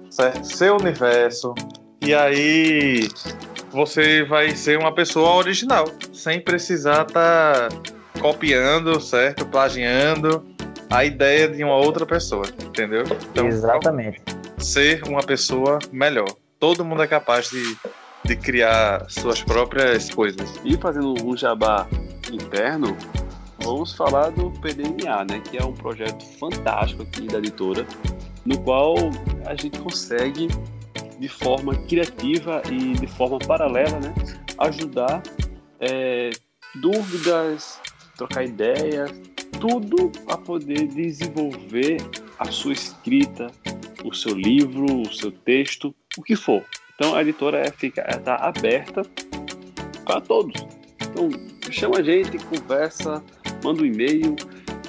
certo? 0.09 0.43
Seu 0.43 0.77
universo. 0.77 1.53
E 2.01 2.13
aí 2.13 3.07
você 3.71 4.23
vai 4.23 4.51
ser 4.51 4.77
uma 4.77 4.93
pessoa 4.93 5.35
original, 5.35 5.85
sem 6.13 6.39
precisar 6.39 7.07
estar 7.07 7.69
tá 7.69 7.69
copiando, 8.21 9.01
certo? 9.01 9.45
Plagiando 9.45 10.45
a 10.89 11.03
ideia 11.03 11.47
de 11.47 11.63
uma 11.63 11.75
outra 11.75 12.05
pessoa, 12.05 12.45
entendeu? 12.63 13.03
Então, 13.31 13.47
Exatamente. 13.47 14.21
Ser 14.57 15.03
uma 15.07 15.21
pessoa 15.21 15.79
melhor. 15.91 16.29
Todo 16.59 16.85
mundo 16.85 17.03
é 17.03 17.07
capaz 17.07 17.49
de, 17.49 17.75
de 18.23 18.35
criar 18.35 19.05
suas 19.09 19.41
próprias 19.41 20.09
coisas. 20.09 20.53
E 20.63 20.77
fazendo 20.77 21.15
um 21.25 21.35
jabá 21.35 21.87
interno, 22.31 22.95
vamos 23.65 23.93
falar 23.93 24.29
do 24.29 24.51
PDNA, 24.51 25.25
né, 25.25 25.41
que 25.49 25.57
é 25.57 25.65
um 25.65 25.73
projeto 25.73 26.23
fantástico 26.37 27.01
aqui 27.01 27.25
da 27.25 27.39
editora, 27.39 27.85
no 28.45 28.61
qual 28.61 28.95
a 29.45 29.55
gente 29.55 29.79
consegue 29.79 30.47
de 31.19 31.27
forma 31.27 31.75
criativa 31.87 32.61
e 32.71 32.93
de 32.93 33.07
forma 33.07 33.39
paralela, 33.39 33.99
né, 33.99 34.13
ajudar 34.59 35.23
é, 35.79 36.29
dúvidas, 36.75 37.79
trocar 38.15 38.45
ideias, 38.45 39.11
tudo 39.59 40.11
a 40.27 40.37
poder 40.37 40.87
desenvolver 40.87 41.97
a 42.37 42.51
sua 42.51 42.73
escrita, 42.73 43.47
o 44.03 44.13
seu 44.13 44.35
livro, 44.35 45.01
o 45.01 45.11
seu 45.11 45.31
texto, 45.31 45.93
o 46.15 46.21
que 46.21 46.35
for. 46.35 46.63
Então 46.93 47.15
a 47.15 47.21
editora 47.21 47.57
é, 47.57 47.71
fica 47.71 48.05
está 48.07 48.35
aberta 48.35 49.01
para 50.05 50.21
todos. 50.21 50.63
Então 51.01 51.29
chama 51.71 51.97
a 51.97 52.03
gente, 52.03 52.37
conversa, 52.37 53.23
manda 53.65 53.81
um 53.81 53.85
e-mail. 53.85 54.35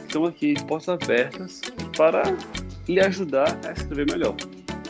Estamos 0.07 0.29
aqui 0.29 0.53
de 0.53 0.65
portas 0.65 0.89
abertas 0.89 1.61
para 1.97 2.23
lhe 2.87 3.01
ajudar 3.01 3.59
a 3.67 3.73
escrever 3.73 4.07
melhor. 4.11 4.37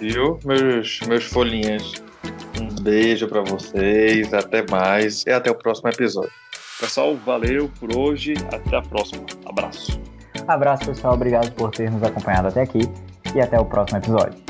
Viu, 0.01 0.38
meus, 0.44 1.01
meus 1.09 1.25
folhinhas? 1.25 1.92
Um 2.61 2.83
beijo 2.83 3.29
para 3.29 3.42
vocês, 3.42 4.35
até 4.35 4.64
mais 4.68 5.25
e 5.25 5.31
até 5.31 5.51
o 5.51 5.55
próximo 5.55 5.88
episódio. 5.88 6.33
Pessoal, 6.81 7.16
valeu 7.25 7.70
por 7.81 7.96
hoje, 7.96 8.35
até 8.53 8.77
a 8.77 8.83
próxima. 8.83 9.25
Abraço. 9.46 10.01
Abraço, 10.46 10.87
pessoal. 10.87 11.14
Obrigado 11.14 11.53
por 11.53 11.70
ter 11.70 11.90
nos 11.90 12.03
acompanhado 12.03 12.49
até 12.49 12.62
aqui 12.62 12.81
e 13.35 13.40
até 13.40 13.59
o 13.59 13.64
próximo 13.64 13.99
episódio. 13.99 14.45